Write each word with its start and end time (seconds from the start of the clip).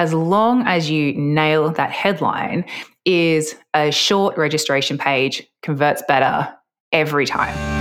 as 0.00 0.14
long 0.14 0.66
as 0.66 0.88
you 0.88 1.12
nail 1.12 1.68
that 1.68 1.90
headline, 1.90 2.64
is 3.04 3.54
a 3.74 3.90
short 3.90 4.38
registration 4.38 4.96
page 4.96 5.46
converts 5.62 6.02
better 6.08 6.50
every 6.90 7.26
time. 7.26 7.79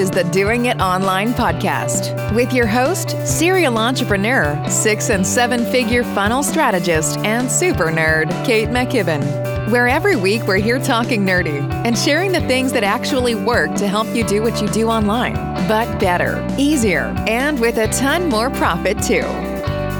Is 0.00 0.10
the 0.10 0.24
Doing 0.24 0.64
It 0.64 0.80
Online 0.80 1.34
podcast 1.34 2.34
with 2.34 2.54
your 2.54 2.66
host, 2.66 3.10
serial 3.26 3.76
entrepreneur, 3.76 4.58
six 4.66 5.10
and 5.10 5.26
seven 5.26 5.62
figure 5.66 6.02
funnel 6.02 6.42
strategist, 6.42 7.18
and 7.18 7.50
super 7.50 7.88
nerd, 7.88 8.30
Kate 8.46 8.70
McKibben 8.70 9.70
where 9.70 9.86
every 9.86 10.16
week 10.16 10.42
we're 10.48 10.56
here 10.56 10.80
talking 10.80 11.24
nerdy 11.24 11.60
and 11.84 11.96
sharing 11.96 12.32
the 12.32 12.40
things 12.48 12.72
that 12.72 12.82
actually 12.82 13.34
work 13.34 13.72
to 13.74 13.86
help 13.86 14.08
you 14.16 14.24
do 14.24 14.42
what 14.42 14.60
you 14.60 14.66
do 14.68 14.88
online, 14.88 15.34
but 15.68 16.00
better, 16.00 16.44
easier, 16.58 17.14
and 17.28 17.60
with 17.60 17.76
a 17.76 17.86
ton 17.88 18.28
more 18.28 18.48
profit 18.50 19.00
too. 19.02 19.20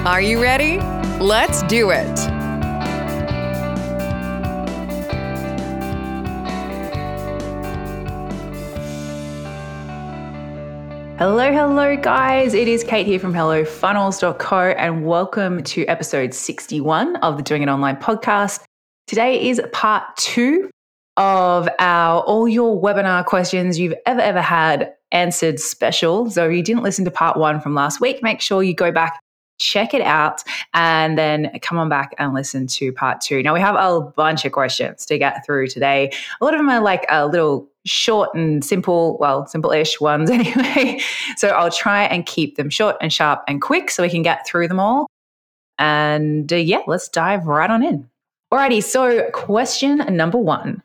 Are 0.06 0.22
you 0.22 0.42
ready? 0.42 0.78
Let's 1.22 1.62
do 1.64 1.90
it. 1.90 2.39
Hello, 11.20 11.52
hello, 11.52 11.96
guys. 11.96 12.54
It 12.54 12.66
is 12.66 12.82
Kate 12.82 13.06
here 13.06 13.18
from 13.18 13.34
HelloFunnels.co, 13.34 14.56
and 14.56 15.04
welcome 15.04 15.62
to 15.64 15.84
episode 15.84 16.32
61 16.32 17.16
of 17.16 17.36
the 17.36 17.42
Doing 17.42 17.60
It 17.60 17.68
Online 17.68 17.98
podcast. 17.98 18.64
Today 19.06 19.50
is 19.50 19.60
part 19.70 20.16
two 20.16 20.70
of 21.18 21.68
our 21.78 22.22
all 22.22 22.48
your 22.48 22.80
webinar 22.80 23.22
questions 23.26 23.78
you've 23.78 23.92
ever, 24.06 24.22
ever 24.22 24.40
had 24.40 24.94
answered 25.12 25.60
special. 25.60 26.30
So 26.30 26.48
if 26.48 26.56
you 26.56 26.62
didn't 26.62 26.84
listen 26.84 27.04
to 27.04 27.10
part 27.10 27.36
one 27.36 27.60
from 27.60 27.74
last 27.74 28.00
week, 28.00 28.22
make 28.22 28.40
sure 28.40 28.62
you 28.62 28.72
go 28.72 28.90
back, 28.90 29.20
check 29.58 29.92
it 29.92 30.00
out, 30.00 30.42
and 30.72 31.18
then 31.18 31.50
come 31.60 31.76
on 31.76 31.90
back 31.90 32.14
and 32.16 32.32
listen 32.32 32.66
to 32.68 32.94
part 32.94 33.20
two. 33.20 33.42
Now, 33.42 33.52
we 33.52 33.60
have 33.60 33.76
a 33.76 34.00
bunch 34.00 34.46
of 34.46 34.52
questions 34.52 35.04
to 35.04 35.18
get 35.18 35.44
through 35.44 35.66
today. 35.66 36.12
A 36.40 36.44
lot 36.46 36.54
of 36.54 36.60
them 36.60 36.70
are 36.70 36.80
like 36.80 37.04
a 37.10 37.26
little 37.26 37.69
short 37.86 38.34
and 38.34 38.64
simple, 38.64 39.16
well, 39.18 39.46
simple 39.46 39.72
ish 39.72 40.00
ones 40.00 40.30
anyway. 40.30 41.00
So 41.36 41.48
I'll 41.48 41.70
try 41.70 42.04
and 42.04 42.26
keep 42.26 42.56
them 42.56 42.70
short 42.70 42.96
and 43.00 43.12
sharp 43.12 43.42
and 43.48 43.60
quick 43.60 43.90
so 43.90 44.02
we 44.02 44.10
can 44.10 44.22
get 44.22 44.46
through 44.46 44.68
them 44.68 44.80
all. 44.80 45.06
And 45.78 46.52
uh, 46.52 46.56
yeah, 46.56 46.82
let's 46.86 47.08
dive 47.08 47.46
right 47.46 47.70
on 47.70 47.82
in. 47.82 48.08
Alrighty, 48.52 48.82
so 48.82 49.30
question 49.30 49.98
number 50.14 50.38
one 50.38 50.82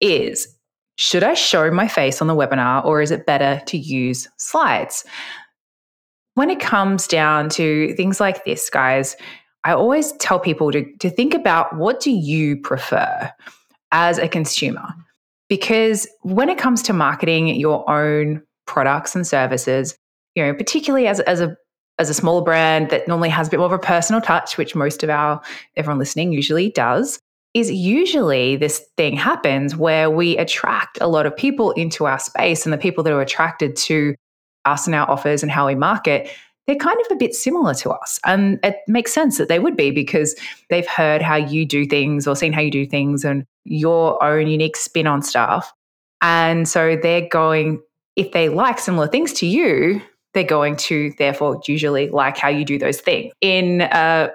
is 0.00 0.56
Should 0.96 1.24
I 1.24 1.34
show 1.34 1.70
my 1.70 1.88
face 1.88 2.20
on 2.20 2.28
the 2.28 2.36
webinar 2.36 2.84
or 2.84 3.02
is 3.02 3.10
it 3.10 3.26
better 3.26 3.62
to 3.66 3.78
use 3.78 4.28
slides? 4.36 5.04
When 6.34 6.48
it 6.48 6.60
comes 6.60 7.06
down 7.06 7.48
to 7.50 7.92
things 7.94 8.20
like 8.20 8.44
this, 8.44 8.70
guys, 8.70 9.16
I 9.64 9.72
always 9.72 10.12
tell 10.12 10.38
people 10.38 10.70
to, 10.72 10.84
to 10.98 11.10
think 11.10 11.34
about 11.34 11.76
what 11.76 12.00
do 12.00 12.10
you 12.10 12.56
prefer 12.56 13.30
as 13.92 14.18
a 14.18 14.28
consumer? 14.28 14.94
Because 15.50 16.06
when 16.22 16.48
it 16.48 16.56
comes 16.56 16.80
to 16.84 16.94
marketing 16.94 17.48
your 17.48 17.88
own 17.90 18.42
products 18.66 19.14
and 19.14 19.26
services, 19.26 19.94
you 20.34 20.42
know, 20.42 20.54
particularly 20.54 21.06
as, 21.06 21.20
as 21.20 21.42
a 21.42 21.54
as 21.98 22.08
a 22.08 22.14
smaller 22.14 22.40
brand 22.40 22.88
that 22.88 23.06
normally 23.06 23.28
has 23.28 23.48
a 23.48 23.50
bit 23.50 23.58
more 23.58 23.66
of 23.66 23.72
a 23.72 23.78
personal 23.78 24.22
touch, 24.22 24.56
which 24.56 24.74
most 24.74 25.02
of 25.02 25.10
our 25.10 25.38
everyone 25.76 25.98
listening 25.98 26.32
usually 26.32 26.70
does, 26.70 27.20
is 27.52 27.70
usually 27.70 28.56
this 28.56 28.86
thing 28.96 29.16
happens 29.16 29.76
where 29.76 30.08
we 30.08 30.38
attract 30.38 30.96
a 31.02 31.08
lot 31.08 31.26
of 31.26 31.36
people 31.36 31.72
into 31.72 32.06
our 32.06 32.18
space 32.18 32.64
and 32.64 32.72
the 32.72 32.78
people 32.78 33.04
that 33.04 33.12
are 33.12 33.20
attracted 33.20 33.76
to 33.76 34.14
us 34.64 34.86
and 34.86 34.94
our 34.94 35.10
offers 35.10 35.42
and 35.42 35.52
how 35.52 35.66
we 35.66 35.74
market 35.74 36.30
they're 36.66 36.76
kind 36.76 36.98
of 37.00 37.06
a 37.10 37.16
bit 37.16 37.34
similar 37.34 37.74
to 37.74 37.90
us. 37.90 38.20
And 38.24 38.60
it 38.62 38.76
makes 38.86 39.12
sense 39.12 39.38
that 39.38 39.48
they 39.48 39.58
would 39.58 39.76
be 39.76 39.90
because 39.90 40.36
they've 40.68 40.86
heard 40.86 41.22
how 41.22 41.36
you 41.36 41.66
do 41.66 41.86
things 41.86 42.26
or 42.26 42.36
seen 42.36 42.52
how 42.52 42.60
you 42.60 42.70
do 42.70 42.86
things 42.86 43.24
and 43.24 43.44
your 43.64 44.22
own 44.22 44.46
unique 44.46 44.76
spin 44.76 45.06
on 45.06 45.22
stuff. 45.22 45.72
And 46.22 46.68
so 46.68 46.96
they're 47.02 47.28
going, 47.28 47.80
if 48.16 48.32
they 48.32 48.48
like 48.48 48.78
similar 48.78 49.08
things 49.08 49.32
to 49.34 49.46
you, 49.46 50.00
they're 50.34 50.44
going 50.44 50.76
to 50.76 51.12
therefore 51.18 51.60
usually 51.66 52.08
like 52.08 52.36
how 52.36 52.48
you 52.48 52.64
do 52.64 52.78
those 52.78 53.00
things. 53.00 53.32
In 53.40 53.82
uh, 53.82 54.28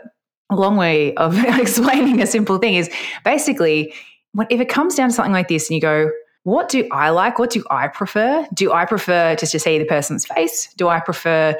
a 0.49 0.55
long 0.55 0.77
way 0.77 1.13
of 1.15 1.37
explaining 1.59 2.21
a 2.21 2.27
simple 2.27 2.57
thing 2.57 2.75
is 2.75 2.89
basically 3.23 3.93
if 4.49 4.59
it 4.59 4.69
comes 4.69 4.95
down 4.95 5.09
to 5.09 5.15
something 5.15 5.31
like 5.31 5.47
this 5.47 5.69
and 5.69 5.75
you 5.75 5.81
go, 5.81 6.11
what 6.43 6.69
do 6.69 6.87
I 6.91 7.09
like? 7.09 7.39
What 7.39 7.49
do 7.49 7.63
I 7.71 7.87
prefer? 7.87 8.45
Do 8.53 8.71
I 8.71 8.85
prefer 8.85 9.35
just 9.35 9.51
to 9.53 9.59
see 9.59 9.79
the 9.79 9.85
person's 9.85 10.25
face? 10.25 10.71
Do 10.75 10.87
I 10.89 10.99
prefer 10.99 11.57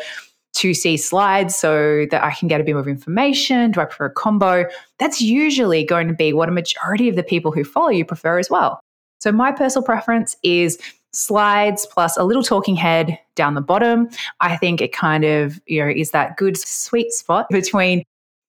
to 0.56 0.74
see 0.74 0.98
slides 0.98 1.56
so 1.56 2.06
that 2.12 2.24
I 2.24 2.32
can 2.32 2.48
get 2.48 2.62
a 2.62 2.64
bit 2.64 2.74
more 2.74 2.88
information? 2.88 3.72
Do 3.72 3.82
I 3.82 3.86
prefer 3.86 4.06
a 4.06 4.12
combo? 4.12 4.66
That's 5.00 5.22
usually 5.22 5.84
going 5.84 6.08
to 6.08 6.14
be 6.14 6.34
what 6.34 6.50
a 6.50 6.52
majority 6.52 7.10
of 7.10 7.16
the 7.16 7.24
people 7.24 7.52
who 7.52 7.64
follow 7.64 7.90
you 7.90 8.06
prefer 8.06 8.40
as 8.40 8.50
well. 8.50 8.80
So, 9.20 9.32
my 9.32 9.52
personal 9.52 9.84
preference 9.84 10.36
is 10.44 10.78
slides 11.14 11.88
plus 11.92 12.18
a 12.18 12.24
little 12.24 12.44
talking 12.44 12.76
head 12.76 13.18
down 13.36 13.54
the 13.54 13.62
bottom. 13.62 14.10
I 14.42 14.58
think 14.58 14.82
it 14.82 14.94
kind 14.94 15.24
of, 15.24 15.60
you 15.66 15.84
know, 15.84 15.90
is 15.90 16.12
that 16.12 16.38
good 16.38 16.58
sweet 16.58 17.12
spot 17.12 17.48
between, 17.50 18.04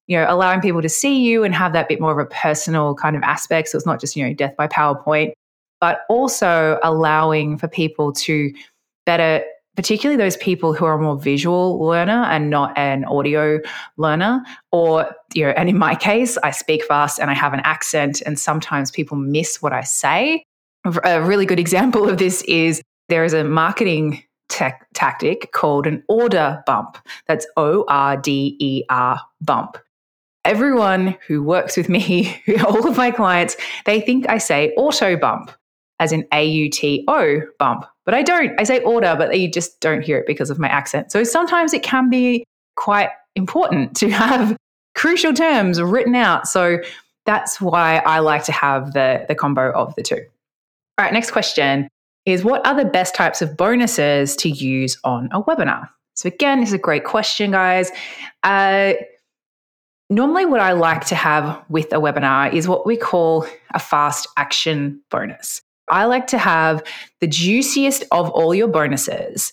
you 0.07 0.17
know, 0.17 0.27
allowing 0.29 0.61
people 0.61 0.83
to 0.83 0.89
see 0.89 1.21
you 1.21 1.45
and 1.45 1.55
have 1.55 1.73
that 1.73 1.89
bit 1.89 2.01
more 2.01 2.13
of 2.13 2.19
a 2.19 2.27
personal 2.27 2.95
kind 2.95 3.17
of 3.17 3.23
aspect. 3.23 3.69
So 3.69 3.77
it's 3.77 3.87
not 3.87 4.01
just, 4.01 4.17
you 4.17 4.27
know, 4.27 4.35
death 4.35 4.57
by 4.57 4.67
PowerPoint, 4.67 5.33
but 5.81 6.01
also 6.09 6.79
allowing 6.83 7.57
for 7.57 7.69
people 7.69 8.13
to 8.13 8.53
better 9.05 9.45
particularly 9.77 10.17
those 10.17 10.37
people 10.39 10.73
who 10.73 10.85
are 10.85 10.95
a 10.95 11.03
more 11.03 11.19
visual 11.19 11.79
learner 11.79 12.25
and 12.25 12.51
not 12.51 12.77
an 12.77 13.05
audio 13.05 13.61
learner 13.97 14.43
or 14.73 15.15
you 15.35 15.45
know 15.45 15.51
and 15.51 15.69
in 15.69 15.79
my 15.79 15.95
case 15.95 16.37
i 16.43 16.51
speak 16.51 16.85
fast 16.85 17.21
and 17.21 17.31
i 17.31 17.35
have 17.35 17.53
an 17.53 17.61
accent 17.61 18.23
and 18.27 18.39
sometimes 18.39 18.91
people 18.91 19.17
miss 19.17 19.63
what 19.63 19.73
i 19.73 19.83
say 19.83 20.43
a 21.05 21.23
really 21.23 21.47
good 21.47 21.61
example 21.61 22.09
of 22.09 22.19
this 22.19 22.43
is 22.43 22.83
there 23.09 23.25
is 23.25 23.33
a 23.33 23.45
marketing 23.45 24.23
tech, 24.49 24.87
tactic 24.95 25.53
called 25.53 25.87
an 25.87 26.03
order 26.09 26.63
bump. 26.67 26.99
That's 27.27 27.47
O 27.57 27.85
R 27.89 28.17
D 28.17 28.57
E 28.61 28.85
R 28.89 29.21
bump. 29.41 29.79
Everyone 30.45 31.17
who 31.27 31.43
works 31.43 31.77
with 31.77 31.89
me, 31.89 32.41
all 32.67 32.87
of 32.87 32.97
my 32.97 33.11
clients, 33.11 33.57
they 33.85 34.01
think 34.01 34.29
I 34.29 34.39
say 34.39 34.73
auto 34.77 35.17
bump, 35.17 35.51
as 35.99 36.13
in 36.13 36.27
A 36.33 36.45
U 36.45 36.71
T 36.71 37.05
O 37.09 37.41
bump. 37.59 37.85
But 38.07 38.15
I 38.15 38.23
don't. 38.23 38.59
I 38.59 38.65
say 38.65 38.81
order, 38.81 39.15
but 39.19 39.39
you 39.39 39.51
just 39.51 39.81
don't 39.81 40.01
hear 40.01 40.17
it 40.17 40.27
because 40.27 40.49
of 40.49 40.59
my 40.59 40.69
accent. 40.69 41.13
So 41.13 41.25
sometimes 41.25 41.75
it 41.75 41.83
can 41.83 42.09
be 42.09 42.45
quite 42.77 43.11
important 43.35 43.97
to 43.97 44.09
have 44.11 44.57
crucial 44.95 45.35
terms 45.35 45.81
written 45.83 46.15
out. 46.15 46.49
So 46.49 46.79
that's 47.27 47.61
why 47.61 47.99
I 48.07 48.21
like 48.21 48.45
to 48.45 48.53
have 48.53 48.93
the, 48.95 49.27
the 49.29 49.35
combo 49.35 49.73
of 49.73 49.95
the 49.97 50.03
two. 50.03 50.25
All 50.99 51.05
right, 51.05 51.13
next 51.13 51.33
question 51.33 51.89
is 52.25 52.45
what 52.45 52.67
are 52.67 52.75
the 52.75 52.89
best 52.89 53.15
types 53.15 53.43
of 53.43 53.57
bonuses 53.57 54.35
to 54.37 54.49
use 54.49 54.97
on 55.05 55.29
a 55.33 55.43
webinar? 55.43 55.89
So, 56.15 56.29
again, 56.29 56.61
this 56.61 56.71
is 56.71 56.75
a 56.75 56.79
great 56.79 57.05
question, 57.05 57.51
guys. 57.51 57.93
Uh, 58.43 58.95
normally, 60.09 60.47
what 60.47 60.61
I 60.61 60.73
like 60.73 61.05
to 61.07 61.15
have 61.15 61.63
with 61.69 61.93
a 61.93 61.97
webinar 61.97 62.53
is 62.53 62.67
what 62.67 62.87
we 62.87 62.97
call 62.97 63.47
a 63.75 63.79
fast 63.79 64.27
action 64.39 65.03
bonus. 65.11 65.61
I 65.89 66.05
like 66.07 66.27
to 66.29 66.39
have 66.39 66.83
the 67.21 67.27
juiciest 67.27 68.05
of 68.11 68.31
all 68.31 68.55
your 68.55 68.69
bonuses 68.69 69.53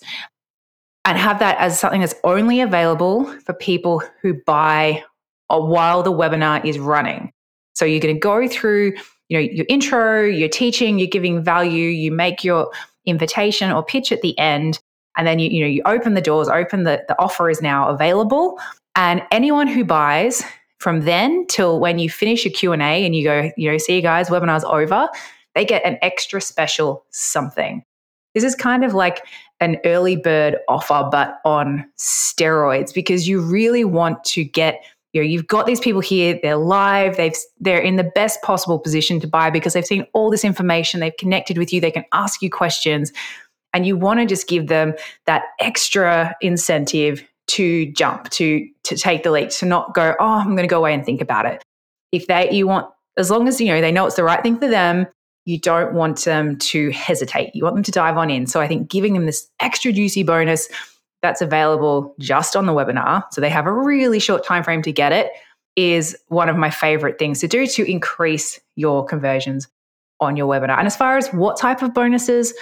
and 1.04 1.18
have 1.18 1.38
that 1.38 1.58
as 1.58 1.78
something 1.78 2.00
that's 2.00 2.14
only 2.24 2.60
available 2.60 3.24
for 3.40 3.52
people 3.54 4.02
who 4.22 4.34
buy 4.46 5.04
while 5.48 6.02
the 6.02 6.12
webinar 6.12 6.64
is 6.64 6.78
running. 6.78 7.30
So, 7.74 7.84
you're 7.84 8.00
going 8.00 8.14
to 8.14 8.20
go 8.20 8.48
through 8.48 8.94
you 9.28 9.38
know 9.38 9.40
your 9.40 9.66
intro 9.68 10.24
your 10.24 10.48
teaching 10.48 10.98
you're 10.98 11.08
giving 11.08 11.42
value 11.42 11.88
you 11.88 12.12
make 12.12 12.44
your 12.44 12.70
invitation 13.06 13.70
or 13.70 13.82
pitch 13.82 14.12
at 14.12 14.22
the 14.22 14.38
end 14.38 14.78
and 15.16 15.26
then 15.26 15.38
you, 15.38 15.48
you 15.48 15.60
know 15.60 15.66
you 15.66 15.82
open 15.86 16.14
the 16.14 16.20
doors 16.20 16.48
open 16.48 16.84
the, 16.84 17.02
the 17.08 17.18
offer 17.18 17.48
is 17.50 17.62
now 17.62 17.88
available 17.88 18.58
and 18.96 19.22
anyone 19.30 19.66
who 19.66 19.84
buys 19.84 20.42
from 20.78 21.02
then 21.02 21.46
till 21.46 21.80
when 21.80 21.98
you 21.98 22.10
finish 22.10 22.44
your 22.44 22.52
q&a 22.52 22.76
and 22.76 23.16
you 23.16 23.24
go 23.24 23.50
you 23.56 23.70
know 23.70 23.78
see 23.78 23.96
you 23.96 24.02
guys 24.02 24.28
webinar's 24.28 24.64
over 24.64 25.08
they 25.54 25.64
get 25.64 25.84
an 25.84 25.98
extra 26.02 26.40
special 26.40 27.04
something. 27.10 27.84
This 28.34 28.44
is 28.44 28.54
kind 28.54 28.84
of 28.84 28.94
like 28.94 29.24
an 29.60 29.78
early 29.84 30.16
bird 30.16 30.56
offer 30.68 31.08
but 31.10 31.40
on 31.44 31.84
steroids 31.98 32.92
because 32.92 33.28
you 33.28 33.40
really 33.40 33.84
want 33.84 34.22
to 34.24 34.44
get 34.44 34.84
you 35.12 35.20
know 35.20 35.26
you've 35.26 35.46
got 35.46 35.64
these 35.64 35.78
people 35.78 36.00
here 36.00 36.38
they're 36.42 36.56
live 36.56 37.16
they've 37.16 37.36
they're 37.60 37.80
in 37.80 37.94
the 37.96 38.04
best 38.04 38.42
possible 38.42 38.80
position 38.80 39.20
to 39.20 39.28
buy 39.28 39.48
because 39.48 39.72
they've 39.72 39.86
seen 39.86 40.04
all 40.12 40.28
this 40.28 40.44
information 40.44 40.98
they've 40.98 41.16
connected 41.18 41.56
with 41.56 41.72
you 41.72 41.80
they 41.80 41.90
can 41.90 42.04
ask 42.12 42.42
you 42.42 42.50
questions 42.50 43.12
and 43.72 43.86
you 43.86 43.96
want 43.96 44.20
to 44.20 44.26
just 44.26 44.48
give 44.48 44.66
them 44.66 44.94
that 45.26 45.44
extra 45.60 46.34
incentive 46.40 47.22
to 47.46 47.90
jump 47.92 48.28
to 48.30 48.66
to 48.82 48.96
take 48.96 49.22
the 49.22 49.30
leap 49.30 49.50
to 49.50 49.66
not 49.66 49.94
go 49.94 50.14
oh 50.18 50.24
i'm 50.24 50.56
going 50.56 50.58
to 50.58 50.66
go 50.66 50.78
away 50.78 50.92
and 50.92 51.04
think 51.04 51.20
about 51.20 51.46
it. 51.46 51.62
If 52.10 52.26
they 52.26 52.50
you 52.50 52.66
want 52.66 52.90
as 53.16 53.30
long 53.30 53.46
as 53.48 53.60
you 53.60 53.68
know 53.68 53.80
they 53.80 53.92
know 53.92 54.06
it's 54.06 54.16
the 54.16 54.24
right 54.24 54.42
thing 54.42 54.58
for 54.58 54.68
them 54.68 55.06
you 55.46 55.58
don't 55.58 55.94
want 55.94 56.24
them 56.24 56.56
to 56.58 56.90
hesitate 56.90 57.54
you 57.54 57.62
want 57.62 57.76
them 57.76 57.82
to 57.82 57.90
dive 57.90 58.16
on 58.16 58.30
in 58.30 58.46
so 58.46 58.60
i 58.60 58.68
think 58.68 58.90
giving 58.90 59.14
them 59.14 59.26
this 59.26 59.48
extra 59.60 59.92
juicy 59.92 60.22
bonus 60.22 60.68
that's 61.24 61.40
available 61.40 62.14
just 62.20 62.54
on 62.54 62.66
the 62.66 62.72
webinar, 62.72 63.24
so 63.32 63.40
they 63.40 63.48
have 63.48 63.66
a 63.66 63.72
really 63.72 64.20
short 64.20 64.44
time 64.44 64.62
frame 64.62 64.82
to 64.82 64.92
get 64.92 65.10
it, 65.10 65.30
is 65.74 66.14
one 66.28 66.50
of 66.50 66.56
my 66.56 66.68
favorite 66.68 67.18
things 67.18 67.40
to 67.40 67.48
do 67.48 67.66
to 67.66 67.90
increase 67.90 68.60
your 68.76 69.06
conversions 69.06 69.66
on 70.20 70.36
your 70.36 70.46
webinar. 70.46 70.76
And 70.76 70.86
as 70.86 70.94
far 70.94 71.16
as 71.16 71.28
what 71.28 71.58
type 71.58 71.80
of 71.80 71.94
bonuses, 71.94 72.52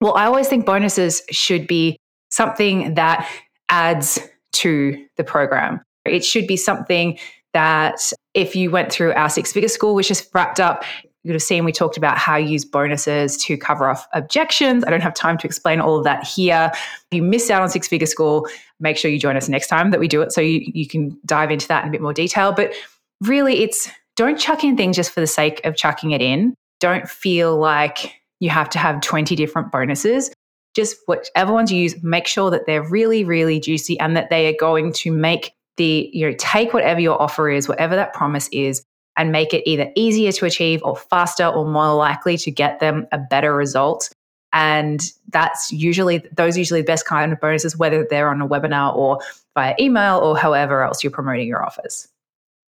well, 0.00 0.14
I 0.14 0.24
always 0.24 0.48
think 0.48 0.64
bonuses 0.64 1.20
should 1.30 1.66
be 1.66 1.98
something 2.30 2.94
that 2.94 3.30
adds 3.68 4.18
to 4.54 5.06
the 5.18 5.24
program. 5.24 5.82
It 6.06 6.24
should 6.24 6.46
be 6.46 6.56
something 6.56 7.18
that 7.52 8.12
if 8.32 8.56
you 8.56 8.70
went 8.70 8.90
through 8.90 9.12
our 9.12 9.28
six 9.28 9.52
figure 9.52 9.68
school, 9.68 9.94
which 9.94 10.10
is 10.10 10.26
wrapped 10.32 10.58
up, 10.58 10.84
you 11.24 11.30
would 11.30 11.36
have 11.36 11.42
seen 11.42 11.64
we 11.64 11.72
talked 11.72 11.96
about 11.96 12.18
how 12.18 12.36
you 12.36 12.48
use 12.48 12.66
bonuses 12.66 13.38
to 13.38 13.56
cover 13.56 13.88
off 13.88 14.06
objections. 14.12 14.84
I 14.84 14.90
don't 14.90 15.00
have 15.00 15.14
time 15.14 15.38
to 15.38 15.46
explain 15.46 15.80
all 15.80 15.96
of 15.96 16.04
that 16.04 16.22
here. 16.26 16.70
If 16.74 17.06
you 17.12 17.22
miss 17.22 17.50
out 17.50 17.62
on 17.62 17.70
six 17.70 17.88
figure 17.88 18.06
school, 18.06 18.46
make 18.78 18.98
sure 18.98 19.10
you 19.10 19.18
join 19.18 19.34
us 19.34 19.48
next 19.48 19.68
time 19.68 19.90
that 19.90 19.98
we 20.00 20.06
do 20.06 20.20
it 20.20 20.32
so 20.32 20.42
you, 20.42 20.60
you 20.74 20.86
can 20.86 21.18
dive 21.24 21.50
into 21.50 21.66
that 21.68 21.82
in 21.82 21.88
a 21.88 21.92
bit 21.92 22.02
more 22.02 22.12
detail. 22.12 22.52
But 22.52 22.74
really, 23.22 23.62
it's 23.62 23.88
don't 24.16 24.38
chuck 24.38 24.62
in 24.64 24.76
things 24.76 24.96
just 24.96 25.12
for 25.12 25.20
the 25.20 25.26
sake 25.26 25.64
of 25.64 25.76
chucking 25.76 26.10
it 26.10 26.20
in. 26.20 26.54
Don't 26.78 27.08
feel 27.08 27.56
like 27.56 28.14
you 28.40 28.50
have 28.50 28.68
to 28.70 28.78
have 28.78 29.00
20 29.00 29.34
different 29.34 29.72
bonuses. 29.72 30.30
Just 30.76 30.96
whatever 31.06 31.54
ones 31.54 31.72
you 31.72 31.80
use, 31.80 32.02
make 32.02 32.26
sure 32.26 32.50
that 32.50 32.66
they're 32.66 32.86
really, 32.86 33.24
really 33.24 33.58
juicy 33.60 33.98
and 33.98 34.14
that 34.14 34.28
they 34.28 34.46
are 34.46 34.56
going 34.58 34.92
to 34.94 35.10
make 35.10 35.52
the, 35.78 36.10
you 36.12 36.28
know, 36.28 36.36
take 36.38 36.74
whatever 36.74 37.00
your 37.00 37.20
offer 37.20 37.48
is, 37.48 37.66
whatever 37.66 37.96
that 37.96 38.12
promise 38.12 38.48
is, 38.52 38.84
and 39.16 39.32
make 39.32 39.54
it 39.54 39.68
either 39.68 39.90
easier 39.94 40.32
to 40.32 40.46
achieve 40.46 40.82
or 40.82 40.96
faster 40.96 41.46
or 41.46 41.64
more 41.64 41.94
likely 41.94 42.36
to 42.38 42.50
get 42.50 42.80
them 42.80 43.06
a 43.12 43.18
better 43.18 43.54
result. 43.54 44.10
And 44.52 45.00
that's 45.30 45.72
usually, 45.72 46.18
those 46.36 46.56
usually 46.56 46.80
the 46.80 46.86
best 46.86 47.06
kind 47.06 47.32
of 47.32 47.40
bonuses, 47.40 47.76
whether 47.76 48.06
they're 48.08 48.28
on 48.28 48.40
a 48.40 48.48
webinar 48.48 48.94
or 48.94 49.18
via 49.54 49.74
email 49.80 50.18
or 50.18 50.36
however 50.36 50.82
else 50.82 51.02
you're 51.02 51.10
promoting 51.10 51.48
your 51.48 51.64
offers. 51.64 52.08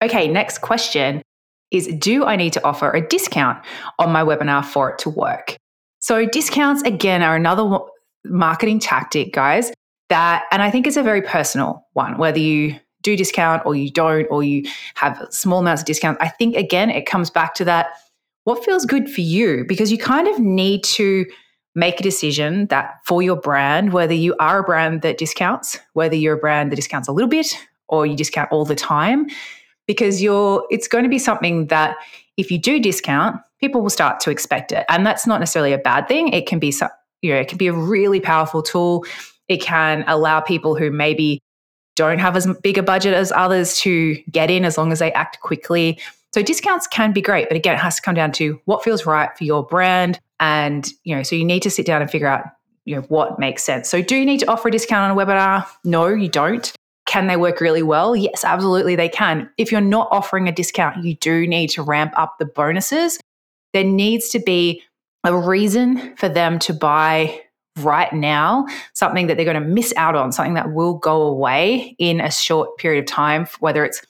Okay, 0.02 0.28
next 0.28 0.58
question 0.58 1.22
is 1.70 1.86
Do 1.98 2.24
I 2.24 2.36
need 2.36 2.52
to 2.54 2.64
offer 2.64 2.90
a 2.90 3.06
discount 3.06 3.64
on 3.98 4.12
my 4.12 4.22
webinar 4.22 4.64
for 4.64 4.90
it 4.90 4.98
to 5.00 5.10
work? 5.10 5.56
So, 6.00 6.24
discounts 6.26 6.82
again 6.82 7.22
are 7.22 7.36
another 7.36 7.78
marketing 8.24 8.78
tactic, 8.78 9.32
guys, 9.32 9.72
that, 10.08 10.44
and 10.50 10.62
I 10.62 10.70
think 10.70 10.86
it's 10.86 10.96
a 10.96 11.02
very 11.02 11.22
personal 11.22 11.86
one, 11.92 12.16
whether 12.18 12.38
you 12.38 12.78
do 13.08 13.16
discount 13.16 13.64
or 13.64 13.74
you 13.74 13.90
don't, 13.90 14.26
or 14.30 14.42
you 14.42 14.64
have 14.94 15.26
small 15.30 15.60
amounts 15.60 15.82
of 15.82 15.86
discounts. 15.86 16.18
I 16.20 16.28
think, 16.28 16.56
again, 16.56 16.90
it 16.90 17.06
comes 17.06 17.30
back 17.30 17.54
to 17.54 17.64
that 17.64 17.88
what 18.44 18.64
feels 18.64 18.86
good 18.86 19.10
for 19.10 19.20
you 19.20 19.64
because 19.68 19.92
you 19.92 19.98
kind 19.98 20.26
of 20.26 20.38
need 20.38 20.82
to 20.82 21.26
make 21.74 22.00
a 22.00 22.02
decision 22.02 22.66
that 22.66 22.94
for 23.04 23.22
your 23.22 23.36
brand, 23.36 23.92
whether 23.92 24.14
you 24.14 24.34
are 24.40 24.60
a 24.60 24.62
brand 24.62 25.02
that 25.02 25.18
discounts, 25.18 25.78
whether 25.92 26.16
you're 26.16 26.34
a 26.34 26.38
brand 26.38 26.72
that 26.72 26.76
discounts 26.76 27.08
a 27.08 27.12
little 27.12 27.28
bit 27.28 27.46
or 27.88 28.06
you 28.06 28.16
discount 28.16 28.50
all 28.50 28.64
the 28.64 28.74
time, 28.74 29.26
because 29.86 30.22
you're 30.22 30.64
it's 30.70 30.88
going 30.88 31.04
to 31.04 31.10
be 31.10 31.18
something 31.18 31.66
that 31.66 31.96
if 32.36 32.50
you 32.50 32.58
do 32.58 32.80
discount, 32.80 33.36
people 33.60 33.82
will 33.82 33.90
start 33.90 34.20
to 34.20 34.30
expect 34.30 34.72
it. 34.72 34.86
And 34.88 35.04
that's 35.04 35.26
not 35.26 35.40
necessarily 35.40 35.72
a 35.72 35.78
bad 35.78 36.08
thing. 36.08 36.28
It 36.28 36.46
can 36.46 36.58
be 36.58 36.72
you 37.20 37.34
know, 37.34 37.40
it 37.40 37.48
can 37.48 37.58
be 37.58 37.66
a 37.66 37.72
really 37.72 38.20
powerful 38.20 38.62
tool. 38.62 39.04
It 39.48 39.60
can 39.60 40.04
allow 40.06 40.40
people 40.40 40.76
who 40.76 40.90
maybe 40.90 41.40
don't 41.98 42.20
have 42.20 42.36
as 42.36 42.46
big 42.62 42.78
a 42.78 42.82
budget 42.82 43.12
as 43.12 43.32
others 43.32 43.76
to 43.78 44.14
get 44.30 44.50
in 44.50 44.64
as 44.64 44.78
long 44.78 44.92
as 44.92 45.00
they 45.00 45.12
act 45.12 45.40
quickly. 45.40 45.98
So 46.32 46.42
discounts 46.42 46.86
can 46.86 47.12
be 47.12 47.20
great, 47.20 47.48
but 47.48 47.56
again, 47.56 47.74
it 47.74 47.80
has 47.80 47.96
to 47.96 48.02
come 48.02 48.14
down 48.14 48.30
to 48.32 48.60
what 48.66 48.84
feels 48.84 49.04
right 49.04 49.36
for 49.36 49.44
your 49.44 49.66
brand. 49.66 50.20
And, 50.38 50.88
you 51.02 51.16
know, 51.16 51.24
so 51.24 51.34
you 51.34 51.44
need 51.44 51.62
to 51.62 51.70
sit 51.70 51.84
down 51.84 52.00
and 52.00 52.10
figure 52.10 52.28
out, 52.28 52.44
you 52.84 52.94
know, 52.94 53.02
what 53.02 53.38
makes 53.40 53.64
sense. 53.64 53.88
So 53.88 54.00
do 54.00 54.14
you 54.14 54.24
need 54.24 54.40
to 54.40 54.48
offer 54.48 54.68
a 54.68 54.70
discount 54.70 55.10
on 55.10 55.18
a 55.18 55.20
webinar? 55.20 55.66
No, 55.84 56.06
you 56.06 56.28
don't. 56.28 56.72
Can 57.06 57.26
they 57.26 57.36
work 57.36 57.60
really 57.60 57.82
well? 57.82 58.14
Yes, 58.14 58.44
absolutely 58.44 58.94
they 58.94 59.08
can. 59.08 59.50
If 59.58 59.72
you're 59.72 59.80
not 59.80 60.08
offering 60.12 60.46
a 60.46 60.52
discount, 60.52 61.02
you 61.02 61.14
do 61.16 61.46
need 61.46 61.70
to 61.70 61.82
ramp 61.82 62.12
up 62.16 62.36
the 62.38 62.46
bonuses. 62.46 63.18
There 63.72 63.84
needs 63.84 64.28
to 64.28 64.38
be 64.38 64.82
a 65.24 65.36
reason 65.36 66.14
for 66.16 66.28
them 66.28 66.58
to 66.60 66.72
buy 66.72 67.40
right 67.84 68.12
now, 68.12 68.66
something 68.94 69.26
that 69.26 69.36
they're 69.36 69.44
going 69.44 69.62
to 69.62 69.68
miss 69.68 69.92
out 69.96 70.14
on, 70.14 70.32
something 70.32 70.54
that 70.54 70.72
will 70.72 70.94
go 70.94 71.22
away 71.22 71.94
in 71.98 72.20
a 72.20 72.30
short 72.30 72.76
period 72.78 73.00
of 73.00 73.06
time, 73.06 73.46
whether 73.60 73.84
it's 73.84 74.02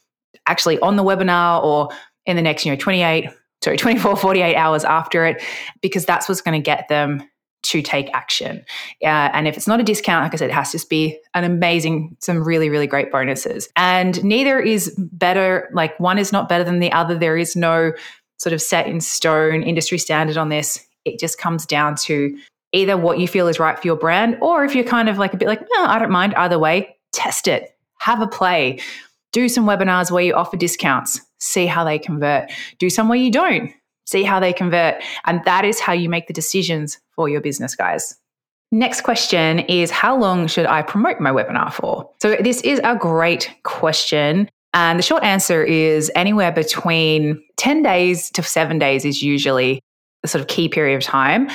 actually 0.46 0.78
on 0.80 0.96
the 0.96 1.04
webinar 1.04 1.62
or 1.62 1.88
in 2.26 2.36
the 2.36 2.42
next, 2.42 2.64
you 2.64 2.72
know, 2.72 2.76
28, 2.76 3.30
sorry, 3.62 3.76
24, 3.78 4.16
48 4.16 4.56
hours 4.56 4.84
after 4.84 5.26
it, 5.26 5.42
because 5.80 6.04
that's 6.04 6.28
what's 6.28 6.40
going 6.40 6.60
to 6.60 6.64
get 6.64 6.88
them 6.88 7.22
to 7.64 7.82
take 7.82 8.08
action. 8.14 8.64
Uh, 9.02 9.30
and 9.32 9.48
if 9.48 9.56
it's 9.56 9.66
not 9.66 9.80
a 9.80 9.82
discount, 9.82 10.24
like 10.24 10.32
I 10.32 10.36
said, 10.36 10.50
it 10.50 10.54
has 10.54 10.72
to 10.72 10.86
be 10.88 11.18
an 11.34 11.44
amazing, 11.44 12.16
some 12.20 12.42
really, 12.42 12.70
really 12.70 12.86
great 12.86 13.10
bonuses. 13.10 13.68
And 13.76 14.22
neither 14.24 14.60
is 14.60 14.94
better, 14.96 15.68
like 15.72 15.98
one 15.98 16.18
is 16.18 16.32
not 16.32 16.48
better 16.48 16.64
than 16.64 16.78
the 16.78 16.92
other. 16.92 17.18
There 17.18 17.36
is 17.36 17.56
no 17.56 17.92
sort 18.38 18.52
of 18.52 18.62
set 18.62 18.86
in 18.86 19.00
stone 19.00 19.62
industry 19.62 19.98
standard 19.98 20.36
on 20.36 20.48
this. 20.48 20.86
It 21.04 21.18
just 21.18 21.38
comes 21.38 21.66
down 21.66 21.96
to 21.96 22.38
either 22.72 22.96
what 22.96 23.18
you 23.18 23.28
feel 23.28 23.48
is 23.48 23.58
right 23.58 23.78
for 23.78 23.86
your 23.86 23.96
brand, 23.96 24.36
or 24.40 24.64
if 24.64 24.74
you're 24.74 24.84
kind 24.84 25.08
of 25.08 25.18
like 25.18 25.34
a 25.34 25.36
bit 25.36 25.48
like, 25.48 25.60
no, 25.60 25.84
I 25.84 25.98
don't 25.98 26.10
mind 26.10 26.34
either 26.34 26.58
way, 26.58 26.96
test 27.12 27.48
it, 27.48 27.76
have 27.98 28.20
a 28.20 28.26
play, 28.26 28.80
do 29.32 29.48
some 29.48 29.66
webinars 29.66 30.10
where 30.10 30.22
you 30.22 30.34
offer 30.34 30.56
discounts, 30.56 31.20
see 31.38 31.66
how 31.66 31.84
they 31.84 31.98
convert, 31.98 32.50
do 32.78 32.90
some 32.90 33.08
where 33.08 33.18
you 33.18 33.30
don't, 33.30 33.72
see 34.06 34.22
how 34.22 34.40
they 34.40 34.52
convert. 34.52 35.02
And 35.26 35.42
that 35.44 35.64
is 35.64 35.80
how 35.80 35.92
you 35.92 36.08
make 36.08 36.26
the 36.26 36.32
decisions 36.32 36.98
for 37.14 37.28
your 37.28 37.40
business, 37.40 37.74
guys. 37.74 38.16
Next 38.70 39.00
question 39.00 39.60
is 39.60 39.90
How 39.90 40.16
long 40.16 40.46
should 40.46 40.66
I 40.66 40.82
promote 40.82 41.20
my 41.20 41.30
webinar 41.30 41.72
for? 41.72 42.10
So, 42.20 42.36
this 42.36 42.60
is 42.62 42.80
a 42.84 42.96
great 42.96 43.54
question. 43.62 44.50
And 44.74 44.98
the 44.98 45.02
short 45.02 45.24
answer 45.24 45.64
is 45.64 46.12
anywhere 46.14 46.52
between 46.52 47.42
10 47.56 47.82
days 47.82 48.30
to 48.32 48.42
seven 48.42 48.78
days 48.78 49.06
is 49.06 49.22
usually 49.22 49.80
the 50.22 50.28
sort 50.28 50.42
of 50.42 50.48
key 50.48 50.68
period 50.68 50.96
of 50.96 51.02
time. 51.02 51.48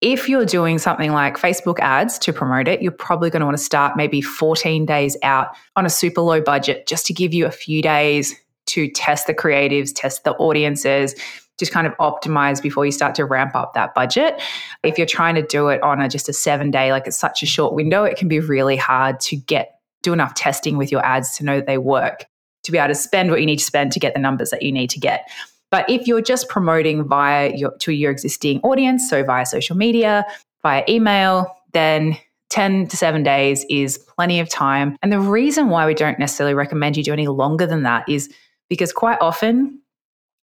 If 0.00 0.28
you're 0.28 0.46
doing 0.46 0.78
something 0.78 1.12
like 1.12 1.36
Facebook 1.36 1.78
ads 1.78 2.18
to 2.20 2.32
promote 2.32 2.68
it, 2.68 2.80
you're 2.80 2.90
probably 2.90 3.28
going 3.28 3.40
to 3.40 3.46
want 3.46 3.58
to 3.58 3.62
start 3.62 3.96
maybe 3.96 4.22
14 4.22 4.86
days 4.86 5.16
out 5.22 5.48
on 5.76 5.84
a 5.84 5.90
super 5.90 6.22
low 6.22 6.40
budget 6.40 6.86
just 6.86 7.04
to 7.06 7.12
give 7.12 7.34
you 7.34 7.44
a 7.44 7.50
few 7.50 7.82
days 7.82 8.34
to 8.66 8.88
test 8.90 9.26
the 9.26 9.34
creatives, 9.34 9.92
test 9.94 10.24
the 10.24 10.32
audiences, 10.36 11.14
just 11.58 11.72
kind 11.72 11.86
of 11.86 11.94
optimize 11.98 12.62
before 12.62 12.86
you 12.86 12.92
start 12.92 13.14
to 13.16 13.24
ramp 13.24 13.54
up 13.54 13.74
that 13.74 13.94
budget. 13.94 14.40
If 14.82 14.96
you're 14.96 15.06
trying 15.06 15.34
to 15.34 15.42
do 15.42 15.68
it 15.68 15.82
on 15.82 16.00
a, 16.00 16.08
just 16.08 16.28
a 16.28 16.32
seven 16.32 16.70
day, 16.70 16.92
like 16.92 17.06
it's 17.06 17.18
such 17.18 17.42
a 17.42 17.46
short 17.46 17.74
window, 17.74 18.04
it 18.04 18.16
can 18.16 18.28
be 18.28 18.40
really 18.40 18.76
hard 18.76 19.20
to 19.20 19.36
get 19.36 19.76
do 20.02 20.14
enough 20.14 20.34
testing 20.34 20.78
with 20.78 20.90
your 20.90 21.04
ads 21.04 21.36
to 21.36 21.44
know 21.44 21.56
that 21.56 21.66
they 21.66 21.76
work, 21.76 22.24
to 22.62 22.72
be 22.72 22.78
able 22.78 22.88
to 22.88 22.94
spend 22.94 23.30
what 23.30 23.40
you 23.40 23.44
need 23.44 23.58
to 23.58 23.64
spend 23.64 23.92
to 23.92 24.00
get 24.00 24.14
the 24.14 24.20
numbers 24.20 24.48
that 24.48 24.62
you 24.62 24.72
need 24.72 24.88
to 24.88 24.98
get. 24.98 25.28
But 25.70 25.88
if 25.88 26.06
you're 26.06 26.22
just 26.22 26.48
promoting 26.48 27.04
via 27.04 27.54
your 27.54 27.76
to 27.78 27.92
your 27.92 28.10
existing 28.10 28.60
audience, 28.62 29.08
so 29.08 29.22
via 29.24 29.46
social 29.46 29.76
media, 29.76 30.24
via 30.62 30.84
email, 30.88 31.56
then 31.72 32.16
10 32.50 32.88
to 32.88 32.96
7 32.96 33.22
days 33.22 33.64
is 33.70 33.96
plenty 33.98 34.40
of 34.40 34.48
time. 34.48 34.96
And 35.02 35.12
the 35.12 35.20
reason 35.20 35.68
why 35.68 35.86
we 35.86 35.94
don't 35.94 36.18
necessarily 36.18 36.54
recommend 36.54 36.96
you 36.96 37.04
do 37.04 37.12
any 37.12 37.28
longer 37.28 37.66
than 37.66 37.84
that 37.84 38.08
is 38.08 38.28
because 38.68 38.92
quite 38.92 39.18
often 39.20 39.80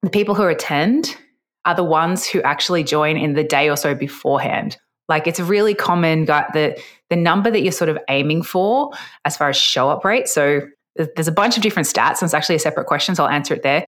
the 0.02 0.10
people 0.10 0.34
who 0.34 0.48
attend 0.48 1.18
are 1.66 1.76
the 1.76 1.84
ones 1.84 2.26
who 2.26 2.42
actually 2.44 2.84
join 2.84 3.18
in 3.18 3.34
the 3.34 3.44
day 3.44 3.70
or 3.70 3.76
so 3.76 3.94
beforehand. 3.94 4.78
Like 5.10 5.28
it's 5.28 5.40
really 5.40 5.74
common 5.74 6.26
that 6.26 6.54
the 6.54 6.82
the 7.10 7.16
number 7.16 7.50
that 7.52 7.62
you're 7.62 7.72
sort 7.72 7.90
of 7.90 7.98
aiming 8.10 8.44
for 8.44 8.92
as 9.26 9.38
far 9.38 9.50
as 9.50 9.58
show 9.58 9.90
up 9.90 10.04
rate. 10.04 10.28
So 10.28 10.62
there's 10.96 11.28
a 11.28 11.34
bunch 11.34 11.58
of 11.58 11.64
different 11.64 11.88
stats, 11.88 12.22
and 12.22 12.24
it's 12.24 12.34
actually 12.34 12.56
a 12.56 12.60
separate 12.60 12.88
question, 12.88 13.16
so 13.16 13.24
I'll 13.24 13.30
answer 13.30 13.54
it 13.54 13.64
there. 13.64 13.86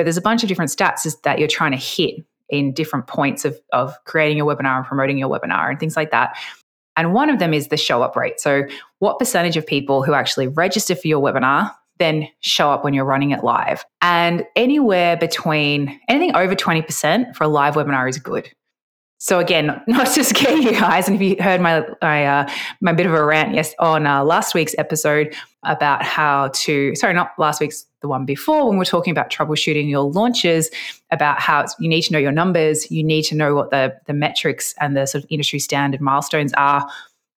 But 0.00 0.04
there's 0.04 0.16
a 0.16 0.22
bunch 0.22 0.42
of 0.42 0.48
different 0.48 0.70
stats 0.70 1.14
that 1.24 1.38
you're 1.38 1.46
trying 1.46 1.72
to 1.72 1.76
hit 1.76 2.24
in 2.48 2.72
different 2.72 3.06
points 3.06 3.44
of, 3.44 3.60
of 3.74 3.94
creating 4.06 4.38
your 4.38 4.46
webinar 4.46 4.78
and 4.78 4.86
promoting 4.86 5.18
your 5.18 5.28
webinar 5.28 5.68
and 5.68 5.78
things 5.78 5.94
like 5.94 6.10
that. 6.10 6.38
And 6.96 7.12
one 7.12 7.28
of 7.28 7.38
them 7.38 7.52
is 7.52 7.68
the 7.68 7.76
show 7.76 8.02
up 8.02 8.16
rate. 8.16 8.40
So, 8.40 8.62
what 9.00 9.18
percentage 9.18 9.58
of 9.58 9.66
people 9.66 10.02
who 10.02 10.14
actually 10.14 10.48
register 10.48 10.94
for 10.94 11.06
your 11.06 11.20
webinar 11.20 11.70
then 11.98 12.28
show 12.40 12.70
up 12.70 12.82
when 12.82 12.94
you're 12.94 13.04
running 13.04 13.32
it 13.32 13.44
live? 13.44 13.84
And 14.00 14.46
anywhere 14.56 15.18
between 15.18 16.00
anything 16.08 16.34
over 16.34 16.54
20% 16.54 17.36
for 17.36 17.44
a 17.44 17.48
live 17.48 17.74
webinar 17.74 18.08
is 18.08 18.16
good. 18.16 18.50
So 19.20 19.38
again, 19.38 19.82
not 19.86 20.06
to 20.08 20.24
scare 20.24 20.56
you 20.56 20.72
guys, 20.72 21.06
and 21.06 21.16
if 21.16 21.22
you 21.22 21.36
heard 21.42 21.60
my 21.60 21.86
my, 22.02 22.26
uh, 22.26 22.50
my 22.80 22.92
bit 22.94 23.06
of 23.06 23.12
a 23.12 23.24
rant 23.24 23.54
yes 23.54 23.74
on 23.78 24.06
uh, 24.06 24.24
last 24.24 24.54
week's 24.54 24.74
episode 24.78 25.36
about 25.62 26.02
how 26.02 26.48
to 26.54 26.96
sorry 26.96 27.12
not 27.12 27.32
last 27.38 27.60
week's 27.60 27.84
the 28.00 28.08
one 28.08 28.24
before 28.24 28.66
when 28.66 28.78
we're 28.78 28.84
talking 28.84 29.10
about 29.10 29.28
troubleshooting 29.28 29.90
your 29.90 30.10
launches 30.10 30.70
about 31.10 31.38
how 31.38 31.66
you 31.78 31.86
need 31.86 32.00
to 32.00 32.14
know 32.14 32.18
your 32.18 32.32
numbers, 32.32 32.90
you 32.90 33.04
need 33.04 33.22
to 33.24 33.34
know 33.34 33.54
what 33.54 33.70
the 33.70 33.94
the 34.06 34.14
metrics 34.14 34.74
and 34.80 34.96
the 34.96 35.06
sort 35.06 35.22
of 35.22 35.30
industry 35.30 35.58
standard 35.58 36.00
milestones 36.00 36.54
are, 36.54 36.88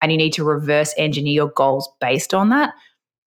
and 0.03 0.11
you 0.11 0.19
need 0.19 0.33
to 0.33 0.43
reverse 0.43 0.93
engineer 0.97 1.33
your 1.33 1.49
goals 1.49 1.89
based 1.99 2.33
on 2.33 2.49
that. 2.49 2.75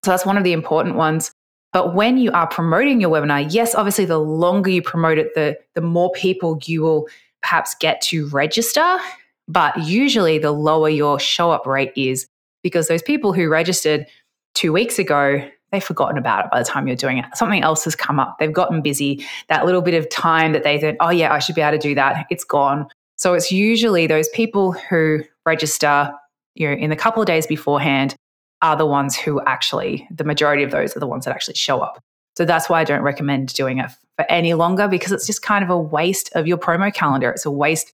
So 0.04 0.12
that's 0.12 0.24
one 0.24 0.38
of 0.38 0.44
the 0.44 0.52
important 0.52 0.94
ones. 0.94 1.32
But 1.72 1.92
when 1.96 2.18
you 2.18 2.30
are 2.30 2.46
promoting 2.46 3.00
your 3.00 3.10
webinar, 3.10 3.52
yes, 3.52 3.74
obviously 3.74 4.04
the 4.04 4.20
longer 4.20 4.70
you 4.70 4.80
promote 4.80 5.18
it, 5.18 5.34
the 5.34 5.58
the 5.74 5.80
more 5.80 6.12
people 6.12 6.60
you 6.66 6.82
will 6.82 7.08
perhaps 7.44 7.74
get 7.78 8.00
to 8.00 8.26
register. 8.28 8.98
But 9.46 9.76
usually, 9.84 10.38
the 10.38 10.52
lower 10.52 10.88
your 10.88 11.20
show 11.20 11.50
up 11.50 11.66
rate 11.66 11.92
is, 11.94 12.26
because 12.62 12.88
those 12.88 13.02
people 13.02 13.34
who 13.34 13.48
registered 13.48 14.06
two 14.54 14.72
weeks 14.72 14.98
ago, 14.98 15.46
they've 15.70 15.84
forgotten 15.84 16.16
about 16.16 16.46
it 16.46 16.50
by 16.50 16.58
the 16.58 16.64
time 16.64 16.86
you're 16.86 16.96
doing 16.96 17.18
it. 17.18 17.26
Something 17.34 17.62
else 17.62 17.84
has 17.84 17.94
come 17.94 18.18
up. 18.18 18.38
They've 18.38 18.52
gotten 18.52 18.80
busy. 18.80 19.24
That 19.48 19.66
little 19.66 19.82
bit 19.82 19.92
of 19.92 20.08
time 20.08 20.52
that 20.52 20.64
they 20.64 20.80
thought, 20.80 20.96
oh, 21.00 21.10
yeah, 21.10 21.32
I 21.32 21.38
should 21.40 21.54
be 21.54 21.60
able 21.60 21.78
to 21.78 21.88
do 21.88 21.94
that, 21.94 22.26
it's 22.30 22.44
gone. 22.44 22.86
So 23.16 23.34
it's 23.34 23.52
usually 23.52 24.06
those 24.06 24.28
people 24.30 24.72
who 24.72 25.20
register 25.44 26.10
you 26.54 26.68
know, 26.68 26.74
in 26.74 26.90
the 26.90 26.96
couple 26.96 27.20
of 27.22 27.26
days 27.26 27.46
beforehand 27.46 28.16
are 28.62 28.76
the 28.76 28.86
ones 28.86 29.16
who 29.16 29.42
actually, 29.42 30.08
the 30.10 30.24
majority 30.24 30.62
of 30.62 30.70
those 30.70 30.96
are 30.96 31.00
the 31.00 31.06
ones 31.06 31.26
that 31.26 31.34
actually 31.34 31.54
show 31.54 31.80
up. 31.80 32.02
So 32.36 32.44
that's 32.44 32.68
why 32.68 32.80
I 32.80 32.84
don't 32.84 33.02
recommend 33.02 33.54
doing 33.54 33.78
it 33.78 33.90
for 34.16 34.30
any 34.30 34.54
longer 34.54 34.88
because 34.88 35.12
it's 35.12 35.26
just 35.26 35.42
kind 35.42 35.64
of 35.64 35.70
a 35.70 35.78
waste 35.78 36.30
of 36.34 36.46
your 36.46 36.58
promo 36.58 36.92
calendar. 36.92 37.30
It's 37.30 37.46
a 37.46 37.50
waste 37.50 37.92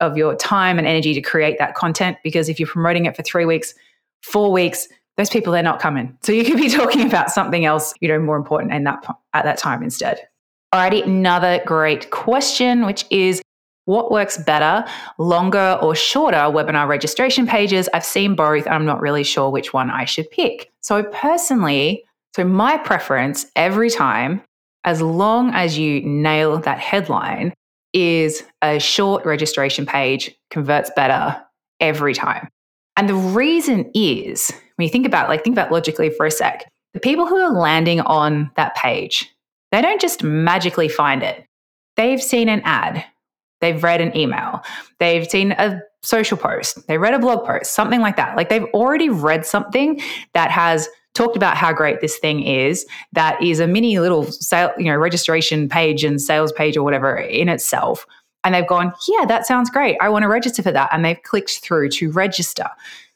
of 0.00 0.16
your 0.16 0.34
time 0.34 0.78
and 0.78 0.86
energy 0.86 1.14
to 1.14 1.20
create 1.20 1.58
that 1.58 1.74
content 1.74 2.16
because 2.24 2.48
if 2.48 2.58
you're 2.58 2.68
promoting 2.68 3.06
it 3.06 3.16
for 3.16 3.22
three 3.22 3.44
weeks, 3.44 3.74
four 4.22 4.50
weeks, 4.50 4.88
those 5.16 5.30
people 5.30 5.52
they're 5.52 5.62
not 5.62 5.80
coming. 5.80 6.16
So 6.22 6.32
you 6.32 6.44
could 6.44 6.56
be 6.56 6.68
talking 6.70 7.06
about 7.06 7.30
something 7.30 7.64
else, 7.64 7.92
you 8.00 8.08
know, 8.08 8.18
more 8.18 8.36
important 8.36 8.72
that 8.84 9.04
at 9.34 9.44
that 9.44 9.58
time 9.58 9.82
instead. 9.82 10.20
Alrighty, 10.72 11.04
another 11.04 11.60
great 11.66 12.10
question, 12.10 12.86
which 12.86 13.04
is 13.10 13.42
what 13.86 14.12
works 14.12 14.38
better, 14.38 14.84
longer 15.18 15.78
or 15.82 15.96
shorter 15.96 16.36
webinar 16.36 16.86
registration 16.86 17.46
pages? 17.46 17.88
I've 17.92 18.04
seen 18.04 18.36
both. 18.36 18.66
I'm 18.68 18.84
not 18.84 19.00
really 19.00 19.24
sure 19.24 19.50
which 19.50 19.72
one 19.72 19.90
I 19.90 20.04
should 20.04 20.30
pick. 20.30 20.70
So, 20.80 21.02
personally, 21.02 22.04
so 22.34 22.44
my 22.44 22.78
preference 22.78 23.46
every 23.56 23.90
time, 23.90 24.42
as 24.84 25.02
long 25.02 25.50
as 25.52 25.78
you 25.78 26.00
nail 26.02 26.58
that 26.58 26.78
headline, 26.78 27.52
is 27.92 28.44
a 28.62 28.78
short 28.78 29.24
registration 29.24 29.84
page 29.84 30.34
converts 30.50 30.90
better 30.94 31.42
every 31.80 32.14
time. 32.14 32.48
And 32.96 33.08
the 33.08 33.14
reason 33.14 33.90
is 33.94 34.52
when 34.76 34.84
you 34.86 34.90
think 34.90 35.06
about 35.06 35.28
like 35.28 35.42
think 35.42 35.54
about 35.54 35.72
logically 35.72 36.10
for 36.10 36.26
a 36.26 36.30
sec, 36.30 36.70
the 36.94 37.00
people 37.00 37.26
who 37.26 37.36
are 37.36 37.52
landing 37.52 38.00
on 38.00 38.50
that 38.56 38.74
page, 38.76 39.28
they 39.72 39.82
don't 39.82 40.00
just 40.00 40.22
magically 40.22 40.88
find 40.88 41.22
it. 41.22 41.44
They've 41.96 42.22
seen 42.22 42.48
an 42.48 42.62
ad, 42.64 43.04
they've 43.60 43.82
read 43.82 44.00
an 44.00 44.16
email, 44.16 44.62
they've 44.98 45.28
seen 45.28 45.52
a 45.52 45.80
social 46.02 46.36
post, 46.36 46.86
they 46.86 46.98
read 46.98 47.14
a 47.14 47.18
blog 47.18 47.46
post, 47.46 47.74
something 47.74 48.00
like 48.00 48.16
that. 48.16 48.36
Like 48.36 48.48
they've 48.48 48.64
already 48.74 49.08
read 49.08 49.44
something 49.44 50.00
that 50.34 50.50
has 50.50 50.88
talked 51.14 51.36
about 51.36 51.56
how 51.56 51.72
great 51.72 52.00
this 52.00 52.18
thing 52.18 52.42
is 52.42 52.86
that 53.12 53.42
is 53.42 53.60
a 53.60 53.66
mini 53.66 53.98
little 53.98 54.24
sale, 54.30 54.72
you 54.78 54.84
know, 54.84 54.96
registration 54.96 55.68
page 55.68 56.04
and 56.04 56.20
sales 56.20 56.52
page 56.52 56.76
or 56.76 56.82
whatever 56.82 57.16
in 57.16 57.48
itself. 57.48 58.06
And 58.44 58.54
they've 58.54 58.66
gone, 58.66 58.92
yeah, 59.08 59.26
that 59.26 59.46
sounds 59.46 59.70
great. 59.70 59.96
I 60.00 60.08
want 60.08 60.22
to 60.22 60.28
register 60.28 60.62
for 60.62 60.72
that. 60.72 60.88
And 60.92 61.04
they've 61.04 61.22
clicked 61.22 61.58
through 61.58 61.90
to 61.90 62.10
register. 62.10 62.66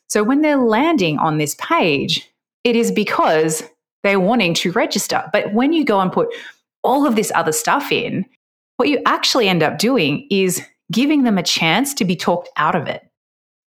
So 0.09 0.23
when 0.23 0.43
they're 0.43 0.59
landing 0.59 1.19
on 1.19 1.39
this 1.39 1.55
page, 1.57 2.31
it 2.63 2.77
is 2.77 2.93
because 2.93 3.63
they're 4.03 4.21
wanting 4.21 4.55
to 4.55 4.73
register. 4.73 5.29
But 5.33 5.55
when 5.55 5.73
you 5.73 5.85
go 5.85 6.01
and 6.01 6.13
put 6.13 6.29
all 6.83 7.07
of 7.07 7.17
this 7.17 7.33
other 7.35 7.53
stuff 7.53 7.91
in, 7.91 8.27
what 8.77 8.89
you 8.89 9.01
actually 9.07 9.49
end 9.49 9.63
up 9.63 9.79
doing 9.79 10.27
is 10.31 10.63
giving 10.93 11.23
them 11.23 11.39
a 11.39 11.43
chance 11.43 11.95
to 11.95 12.05
be 12.05 12.17
talked 12.17 12.51
out 12.57 12.75
of 12.75 12.87
it. 12.87 13.09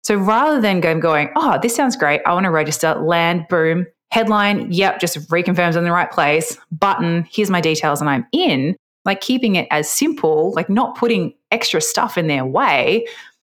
So 0.03 0.15
rather 0.15 0.60
than 0.60 0.82
going, 0.82 1.00
going, 1.00 1.29
oh, 1.36 1.58
this 1.62 1.75
sounds 1.75 1.96
great. 1.96 2.22
I 2.25 2.34
want 2.34 2.44
to 2.44 2.51
register, 2.51 2.96
land, 2.96 3.48
boom, 3.50 3.88
headline, 4.15 4.72
yep, 4.72 4.98
just 5.01 5.17
reconfirms 5.29 5.75
in 5.75 5.84
the 5.84 5.91
right 5.91 6.10
place, 6.10 6.57
button, 6.72 7.27
here's 7.29 7.50
my 7.50 7.60
details 7.60 8.00
and 8.00 8.10
I'm 8.10 8.25
in, 8.31 8.77
like 9.03 9.19
keeping 9.19 9.57
it 9.57 9.67
as 9.72 9.89
simple, 9.89 10.53
like 10.53 10.69
not 10.69 10.95
putting 10.95 11.34
extra 11.51 11.81
stuff 11.81 12.17
in 12.17 12.27
their 12.27 12.45
way, 12.45 13.05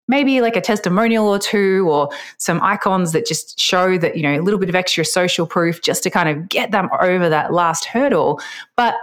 maybe 0.09 0.41
like 0.41 0.57
a 0.57 0.61
testimonial 0.61 1.29
or 1.29 1.39
two 1.39 1.89
or 1.89 2.11
some 2.39 2.61
icons 2.61 3.13
that 3.13 3.25
just 3.25 3.57
show 3.61 3.99
that, 3.99 4.17
you 4.17 4.23
know, 4.25 4.37
a 4.37 4.43
little 4.43 4.59
bit 4.59 4.69
of 4.69 4.75
extra 4.75 5.05
social 5.05 5.47
proof 5.47 5.81
just 5.81 6.03
to 6.03 6.11
kind 6.11 6.29
of 6.29 6.49
get 6.49 6.73
them 6.73 6.89
over 7.01 7.29
that 7.29 7.53
last 7.53 7.85
hurdle. 7.85 8.41
But 8.77 8.97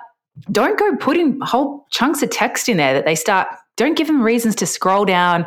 don't 0.51 0.77
go 0.77 0.97
putting 0.97 1.39
whole 1.39 1.88
chunks 1.89 2.21
of 2.21 2.31
text 2.31 2.67
in 2.67 2.75
there 2.75 2.93
that 2.93 3.05
they 3.05 3.15
start, 3.15 3.47
don't 3.77 3.95
give 3.95 4.07
them 4.07 4.21
reasons 4.21 4.55
to 4.55 4.65
scroll 4.65 5.05
down, 5.05 5.45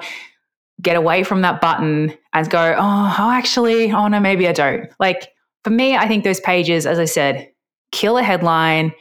get 0.81 0.97
away 0.97 1.23
from 1.23 1.43
that 1.43 1.61
button 1.61 2.17
and 2.33 2.49
go, 2.49 2.75
oh, 2.79 3.17
oh 3.19 3.31
actually, 3.31 3.93
oh 3.93 4.09
no, 4.09 4.21
maybe 4.21 4.49
I 4.49 4.53
don't. 4.53 4.89
Like, 4.99 5.35
for 5.69 5.75
me, 5.75 5.95
I 5.95 6.09
think 6.09 6.25
those 6.25 6.41
pages, 6.41 6.87
as 6.87 6.99
I 6.99 7.05
said, 7.05 7.53
kill 7.93 8.17
a 8.17 8.23
headline, 8.23 8.95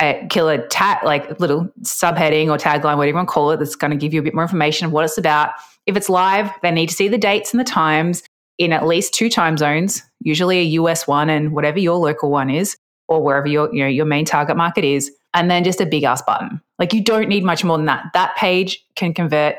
uh, 0.00 0.12
kill 0.28 0.50
a 0.50 0.58
tag, 0.68 1.02
like 1.02 1.40
little 1.40 1.66
subheading 1.80 2.48
or 2.48 2.58
tagline, 2.58 2.98
whatever 2.98 3.06
you 3.06 3.14
want 3.14 3.26
to 3.28 3.32
call 3.32 3.52
it, 3.52 3.58
that's 3.58 3.74
going 3.74 3.90
to 3.90 3.96
give 3.96 4.12
you 4.12 4.20
a 4.20 4.22
bit 4.22 4.34
more 4.34 4.44
information 4.44 4.84
of 4.84 4.92
what 4.92 5.02
it's 5.06 5.16
about. 5.16 5.52
If 5.86 5.96
it's 5.96 6.10
live, 6.10 6.50
they 6.60 6.72
need 6.72 6.90
to 6.90 6.94
see 6.94 7.08
the 7.08 7.16
dates 7.16 7.54
and 7.54 7.60
the 7.60 7.64
times 7.64 8.22
in 8.58 8.70
at 8.70 8.86
least 8.86 9.14
two 9.14 9.30
time 9.30 9.56
zones, 9.56 10.02
usually 10.20 10.58
a 10.58 10.62
US 10.62 11.06
one 11.06 11.30
and 11.30 11.52
whatever 11.52 11.78
your 11.78 11.96
local 11.96 12.30
one 12.30 12.50
is, 12.50 12.76
or 13.08 13.22
wherever 13.22 13.46
your 13.46 13.74
you 13.74 13.82
know 13.82 13.88
your 13.88 14.04
main 14.04 14.26
target 14.26 14.58
market 14.58 14.84
is, 14.84 15.10
and 15.32 15.50
then 15.50 15.64
just 15.64 15.80
a 15.80 15.86
big 15.86 16.04
ass 16.04 16.20
button. 16.20 16.60
Like 16.78 16.92
you 16.92 17.02
don't 17.02 17.30
need 17.30 17.44
much 17.44 17.64
more 17.64 17.78
than 17.78 17.86
that. 17.86 18.04
That 18.12 18.36
page 18.36 18.84
can 18.94 19.14
convert 19.14 19.56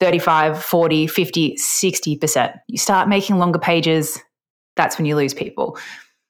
35, 0.00 0.60
40, 0.60 1.06
50, 1.06 1.54
60%. 1.54 2.60
You 2.66 2.78
start 2.78 3.08
making 3.08 3.38
longer 3.38 3.60
pages, 3.60 4.18
that's 4.80 4.98
when 4.98 5.04
you 5.04 5.16
lose 5.16 5.34
people. 5.34 5.78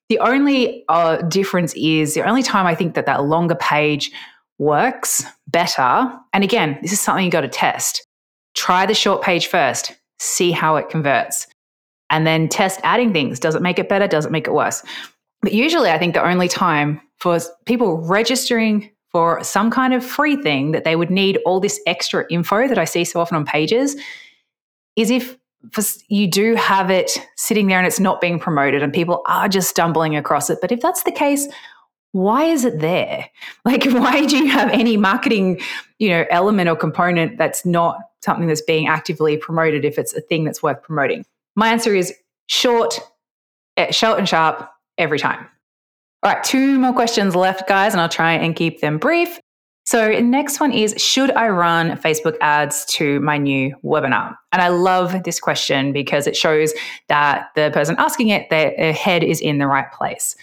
The 0.08 0.18
only 0.18 0.84
uh, 0.88 1.18
difference 1.22 1.72
is 1.74 2.14
the 2.14 2.22
only 2.22 2.42
time 2.42 2.66
I 2.66 2.74
think 2.74 2.94
that 2.94 3.06
that 3.06 3.24
longer 3.24 3.54
page 3.54 4.10
works 4.58 5.24
better. 5.46 6.12
And 6.32 6.42
again, 6.42 6.78
this 6.82 6.92
is 6.92 7.00
something 7.00 7.24
you 7.24 7.30
got 7.30 7.42
to 7.42 7.48
test. 7.48 8.06
Try 8.54 8.86
the 8.86 8.94
short 8.94 9.22
page 9.22 9.46
first, 9.46 9.92
see 10.18 10.50
how 10.50 10.76
it 10.76 10.88
converts, 10.88 11.46
and 12.10 12.26
then 12.26 12.48
test 12.48 12.80
adding 12.82 13.12
things. 13.12 13.38
Does 13.38 13.54
it 13.54 13.62
make 13.62 13.78
it 13.78 13.88
better? 13.88 14.08
Does 14.08 14.26
it 14.26 14.32
make 14.32 14.48
it 14.48 14.52
worse? 14.52 14.82
But 15.42 15.52
usually, 15.52 15.90
I 15.90 15.98
think 15.98 16.14
the 16.14 16.26
only 16.26 16.48
time 16.48 17.00
for 17.18 17.38
people 17.64 17.98
registering 17.98 18.90
for 19.12 19.42
some 19.44 19.70
kind 19.70 19.94
of 19.94 20.04
free 20.04 20.36
thing 20.36 20.72
that 20.72 20.84
they 20.84 20.96
would 20.96 21.10
need 21.10 21.38
all 21.46 21.60
this 21.60 21.80
extra 21.86 22.26
info 22.30 22.68
that 22.68 22.78
I 22.78 22.84
see 22.84 23.04
so 23.04 23.20
often 23.20 23.36
on 23.36 23.44
pages 23.44 23.96
is 24.96 25.10
if 25.10 25.36
you 26.08 26.26
do 26.26 26.54
have 26.54 26.90
it 26.90 27.18
sitting 27.36 27.66
there 27.66 27.78
and 27.78 27.86
it's 27.86 28.00
not 28.00 28.20
being 28.20 28.38
promoted 28.38 28.82
and 28.82 28.92
people 28.92 29.22
are 29.26 29.48
just 29.48 29.68
stumbling 29.68 30.16
across 30.16 30.50
it. 30.50 30.58
But 30.60 30.72
if 30.72 30.80
that's 30.80 31.02
the 31.02 31.12
case, 31.12 31.48
why 32.12 32.44
is 32.44 32.64
it 32.64 32.80
there? 32.80 33.28
Like, 33.64 33.84
why 33.92 34.24
do 34.24 34.38
you 34.38 34.48
have 34.48 34.70
any 34.70 34.96
marketing, 34.96 35.60
you 35.98 36.08
know, 36.08 36.24
element 36.30 36.68
or 36.68 36.76
component 36.76 37.36
that's 37.36 37.66
not 37.66 37.98
something 38.22 38.46
that's 38.46 38.62
being 38.62 38.88
actively 38.88 39.36
promoted 39.36 39.84
if 39.84 39.98
it's 39.98 40.14
a 40.14 40.20
thing 40.20 40.44
that's 40.44 40.62
worth 40.62 40.82
promoting? 40.82 41.26
My 41.56 41.68
answer 41.68 41.94
is 41.94 42.14
short, 42.46 42.98
eh, 43.76 43.90
short 43.90 44.18
and 44.18 44.28
sharp 44.28 44.70
every 44.96 45.18
time. 45.18 45.46
All 46.22 46.32
right, 46.32 46.42
two 46.42 46.78
more 46.78 46.92
questions 46.92 47.36
left, 47.36 47.68
guys, 47.68 47.92
and 47.92 48.00
I'll 48.00 48.08
try 48.08 48.32
and 48.32 48.56
keep 48.56 48.80
them 48.80 48.98
brief. 48.98 49.38
So, 49.90 50.20
next 50.20 50.60
one 50.60 50.70
is 50.70 50.94
Should 50.98 51.32
I 51.32 51.48
run 51.48 51.96
Facebook 51.96 52.36
ads 52.40 52.84
to 52.90 53.18
my 53.18 53.38
new 53.38 53.74
webinar? 53.82 54.36
And 54.52 54.62
I 54.62 54.68
love 54.68 55.24
this 55.24 55.40
question 55.40 55.92
because 55.92 56.28
it 56.28 56.36
shows 56.36 56.72
that 57.08 57.48
the 57.56 57.72
person 57.74 57.96
asking 57.98 58.28
it, 58.28 58.48
their 58.50 58.92
head 58.92 59.24
is 59.24 59.40
in 59.40 59.58
the 59.58 59.66
right 59.66 59.90
place. 59.90 60.36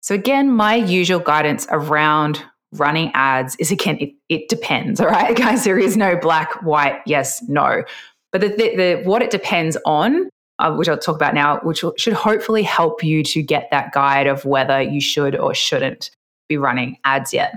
So, 0.00 0.14
again, 0.14 0.52
my 0.52 0.76
usual 0.76 1.18
guidance 1.18 1.66
around 1.72 2.40
running 2.70 3.10
ads 3.14 3.56
is 3.56 3.72
again, 3.72 3.98
it, 3.98 4.10
it 4.28 4.48
depends. 4.48 5.00
All 5.00 5.08
right, 5.08 5.36
guys, 5.36 5.64
there 5.64 5.80
is 5.80 5.96
no 5.96 6.14
black, 6.16 6.62
white, 6.62 7.00
yes, 7.04 7.42
no. 7.48 7.82
But 8.30 8.42
the, 8.42 8.48
the, 8.50 8.76
the 8.76 9.02
what 9.02 9.22
it 9.22 9.30
depends 9.30 9.76
on 9.86 10.28
uh, 10.60 10.72
which 10.72 10.88
I'll 10.88 10.96
talk 10.96 11.16
about 11.16 11.34
now, 11.34 11.58
which 11.64 11.82
should 11.96 12.12
hopefully 12.12 12.62
help 12.62 13.02
you 13.02 13.24
to 13.24 13.42
get 13.42 13.72
that 13.72 13.90
guide 13.90 14.28
of 14.28 14.44
whether 14.44 14.80
you 14.80 15.00
should 15.00 15.34
or 15.34 15.52
shouldn't 15.52 16.12
be 16.48 16.56
running 16.56 16.98
ads 17.04 17.34
yet. 17.34 17.54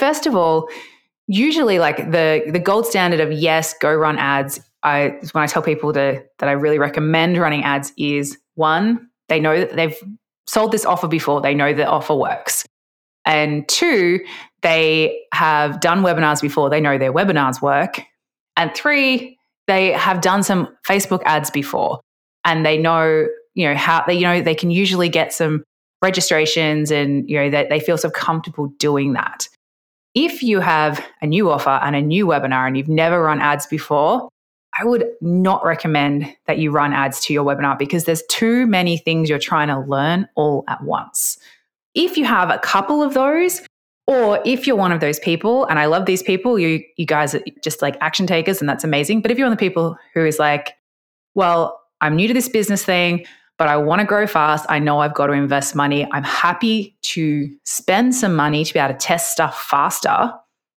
First 0.00 0.26
of 0.26 0.34
all, 0.34 0.70
usually 1.28 1.78
like 1.78 2.10
the 2.10 2.42
the 2.50 2.58
gold 2.58 2.86
standard 2.86 3.20
of 3.20 3.30
yes, 3.30 3.74
go 3.74 3.94
run 3.94 4.16
ads. 4.16 4.58
I 4.82 5.18
when 5.32 5.44
I 5.44 5.46
tell 5.46 5.60
people 5.60 5.92
to, 5.92 6.24
that 6.38 6.48
I 6.48 6.52
really 6.52 6.78
recommend 6.78 7.36
running 7.36 7.64
ads 7.64 7.92
is 7.98 8.38
one, 8.54 9.10
they 9.28 9.38
know 9.40 9.60
that 9.60 9.76
they've 9.76 9.96
sold 10.46 10.72
this 10.72 10.86
offer 10.86 11.06
before, 11.06 11.42
they 11.42 11.54
know 11.54 11.74
the 11.74 11.86
offer 11.86 12.14
works. 12.14 12.64
And 13.26 13.68
two, 13.68 14.20
they 14.62 15.20
have 15.34 15.80
done 15.80 16.02
webinars 16.02 16.40
before, 16.40 16.70
they 16.70 16.80
know 16.80 16.96
their 16.96 17.12
webinars 17.12 17.60
work. 17.60 18.00
And 18.56 18.74
three, 18.74 19.36
they 19.66 19.92
have 19.92 20.22
done 20.22 20.42
some 20.42 20.74
Facebook 20.88 21.20
ads 21.26 21.50
before 21.50 22.00
and 22.46 22.64
they 22.64 22.78
know, 22.78 23.26
you 23.54 23.68
know, 23.68 23.74
how 23.74 24.02
they, 24.06 24.14
you 24.14 24.22
know, 24.22 24.40
they 24.40 24.54
can 24.54 24.70
usually 24.70 25.10
get 25.10 25.34
some 25.34 25.62
registrations 26.00 26.90
and, 26.90 27.28
you 27.28 27.36
know, 27.36 27.50
that 27.50 27.68
they 27.68 27.80
feel 27.80 27.98
so 27.98 28.08
comfortable 28.08 28.68
doing 28.78 29.12
that. 29.12 29.46
If 30.14 30.42
you 30.42 30.60
have 30.60 31.04
a 31.22 31.26
new 31.26 31.50
offer 31.50 31.78
and 31.82 31.94
a 31.94 32.02
new 32.02 32.26
webinar 32.26 32.66
and 32.66 32.76
you've 32.76 32.88
never 32.88 33.22
run 33.22 33.40
ads 33.40 33.66
before, 33.66 34.28
I 34.78 34.84
would 34.84 35.04
not 35.20 35.64
recommend 35.64 36.34
that 36.46 36.58
you 36.58 36.70
run 36.70 36.92
ads 36.92 37.20
to 37.26 37.32
your 37.32 37.44
webinar 37.44 37.78
because 37.78 38.04
there's 38.04 38.22
too 38.28 38.66
many 38.66 38.98
things 38.98 39.28
you're 39.28 39.38
trying 39.38 39.68
to 39.68 39.78
learn 39.78 40.28
all 40.34 40.64
at 40.68 40.82
once. 40.82 41.38
If 41.94 42.16
you 42.16 42.24
have 42.24 42.50
a 42.50 42.58
couple 42.58 43.02
of 43.02 43.14
those, 43.14 43.62
or 44.06 44.40
if 44.44 44.66
you're 44.66 44.76
one 44.76 44.92
of 44.92 45.00
those 45.00 45.18
people, 45.20 45.66
and 45.66 45.78
I 45.78 45.86
love 45.86 46.06
these 46.06 46.22
people, 46.22 46.58
you 46.58 46.82
you 46.96 47.06
guys 47.06 47.34
are 47.34 47.42
just 47.62 47.82
like 47.82 47.96
action 48.00 48.26
takers, 48.26 48.60
and 48.60 48.68
that's 48.68 48.84
amazing. 48.84 49.22
But 49.22 49.30
if 49.30 49.38
you're 49.38 49.46
one 49.46 49.52
of 49.52 49.58
the 49.58 49.64
people 49.64 49.96
who 50.14 50.24
is 50.24 50.38
like, 50.38 50.74
well, 51.34 51.80
I'm 52.00 52.16
new 52.16 52.28
to 52.28 52.34
this 52.34 52.48
business 52.48 52.84
thing, 52.84 53.26
but 53.60 53.68
I 53.68 53.76
want 53.76 54.00
to 54.00 54.06
grow 54.06 54.26
fast. 54.26 54.64
I 54.70 54.78
know 54.78 55.00
I've 55.00 55.12
got 55.12 55.26
to 55.26 55.34
invest 55.34 55.74
money. 55.74 56.10
I'm 56.12 56.24
happy 56.24 56.96
to 57.02 57.54
spend 57.66 58.14
some 58.14 58.34
money 58.34 58.64
to 58.64 58.72
be 58.72 58.80
able 58.80 58.94
to 58.94 58.98
test 58.98 59.32
stuff 59.32 59.64
faster 59.64 60.32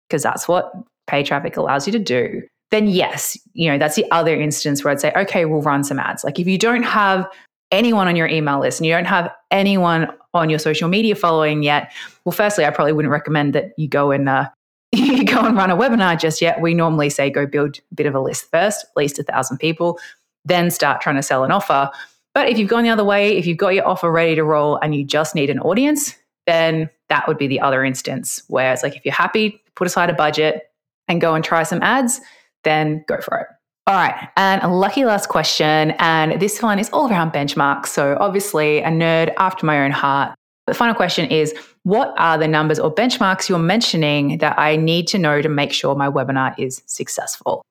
because 0.10 0.22
that's 0.22 0.50
what 0.50 0.74
pay 1.08 1.24
traffic 1.24 1.56
allows 1.56 1.88
you 1.88 1.94
to 1.94 2.00
do. 2.00 2.42
Then, 2.72 2.90
yes, 2.90 3.38
you 3.54 3.72
know, 3.72 3.78
that's 3.78 3.96
the 3.96 4.06
other 4.12 4.36
instance 4.36 4.84
where 4.84 4.92
I'd 4.92 5.00
say, 5.00 5.13
okay, 5.16 5.46
we'll 5.46 5.62
run 5.62 5.86
some 5.86 5.98
ads. 5.98 6.25
Like 6.25 6.40
if 6.40 6.46
you 6.46 6.58
don't 6.58 6.84
have 6.84 7.25
anyone 7.72 8.10
on 8.10 8.18
your 8.18 8.28
email 8.28 8.60
list 8.60 8.82
and 8.82 8.86
you 8.86 8.92
don't 8.92 9.06
have 9.06 9.34
anyone 9.50 10.12
on 10.34 10.50
your 10.50 10.60
social 10.60 10.90
media 10.90 11.16
following 11.16 11.63
yet, 11.63 11.90
well, 12.25 12.34
firstly, 12.34 12.66
I 12.66 12.70
probably 12.70 12.92
wouldn't 12.92 13.13
recommend 13.13 13.54
that 13.54 13.72
you 13.78 13.88
go 13.88 14.12
and 14.12 14.28
uh, 14.28 14.50
you 14.92 15.24
go 15.24 15.40
and 15.40 15.56
run 15.56 15.72
a 15.72 15.78
webinar 15.78 16.20
just 16.20 16.42
yet. 16.42 16.60
We 16.60 16.74
normally 16.74 17.10
say 17.10 17.30
go 17.30 17.46
build 17.46 17.78
a 17.78 17.96
bit 17.96 18.08
of 18.08 18.13
a 18.13 18.20
list 18.20 18.52
first, 18.52 18.84
at 18.84 18.98
least 18.98 19.20
a 19.20 19.24
thousand 19.24 19.60
people, 19.60 20.00
then 20.44 20.70
start 20.70 21.00
trying 21.00 21.16
to 21.16 21.24
sell 21.24 21.46
an 21.46 21.52
offer. 21.52 21.90
But 22.34 22.50
if 22.50 22.58
you've 22.58 22.70
gone 22.70 22.84
the 22.84 22.90
other 22.90 23.04
way, 23.04 23.38
if 23.38 23.46
you've 23.46 23.58
got 23.58 23.75
your 23.75 23.88
offer 23.88 24.12
ready 24.12 24.36
to 24.36 24.44
roll 24.44 24.78
and 24.78 24.96
you 24.96 25.04
just 25.04 25.36
need 25.36 25.50
an 25.50 25.60
audience, 25.60 26.16
then 26.48 26.90
that 27.10 27.28
would 27.28 27.38
be 27.38 27.48
the 27.48 27.60
other 27.60 27.84
instance 27.84 28.42
where 28.48 28.74
it's 28.74 28.84
like 28.84 28.96
if 28.96 29.06
you're 29.06 29.13
happy, 29.13 29.62
put 29.75 29.88
aside 29.88 30.10
a 30.10 30.13
budget 30.13 30.72
and 31.08 31.22
go 31.22 31.36
and 31.36 31.44
try 31.44 31.63
some 31.63 31.82
ads, 31.82 32.22
then 32.63 33.04
go 33.08 33.20
for 33.22 33.38
it. 33.38 33.48
All 33.86 33.96
right, 33.96 34.30
and 34.38 34.63
a 34.63 34.70
lucky 34.70 35.04
last 35.04 35.28
question. 35.28 35.92
And 36.00 36.42
this 36.42 36.62
one 36.62 36.80
is 36.80 36.90
all 36.92 37.10
around 37.10 37.34
benchmarks. 37.34 37.88
So, 37.88 38.18
obviously, 38.20 38.80
a 38.80 38.88
nerd 38.88 39.34
after 39.38 39.66
my 39.66 39.84
own 39.84 39.92
heart. 39.92 40.34
The 40.68 40.74
final 40.74 40.96
question 40.96 41.30
is 41.30 41.54
What 41.84 42.13
are 42.18 42.38
the 42.38 42.48
numbers 42.48 42.80
or 42.80 42.96
benchmarks 42.96 43.50
you're 43.50 43.60
mentioning 43.60 44.38
that 44.38 44.58
I 44.58 44.78
need 44.78 45.10
to 45.10 45.18
know 45.18 45.42
to 45.42 45.50
make 45.50 45.74
sure 45.74 45.96
my 45.96 46.10
webinar 46.10 46.58
is 46.58 46.82
successful? 46.86 47.62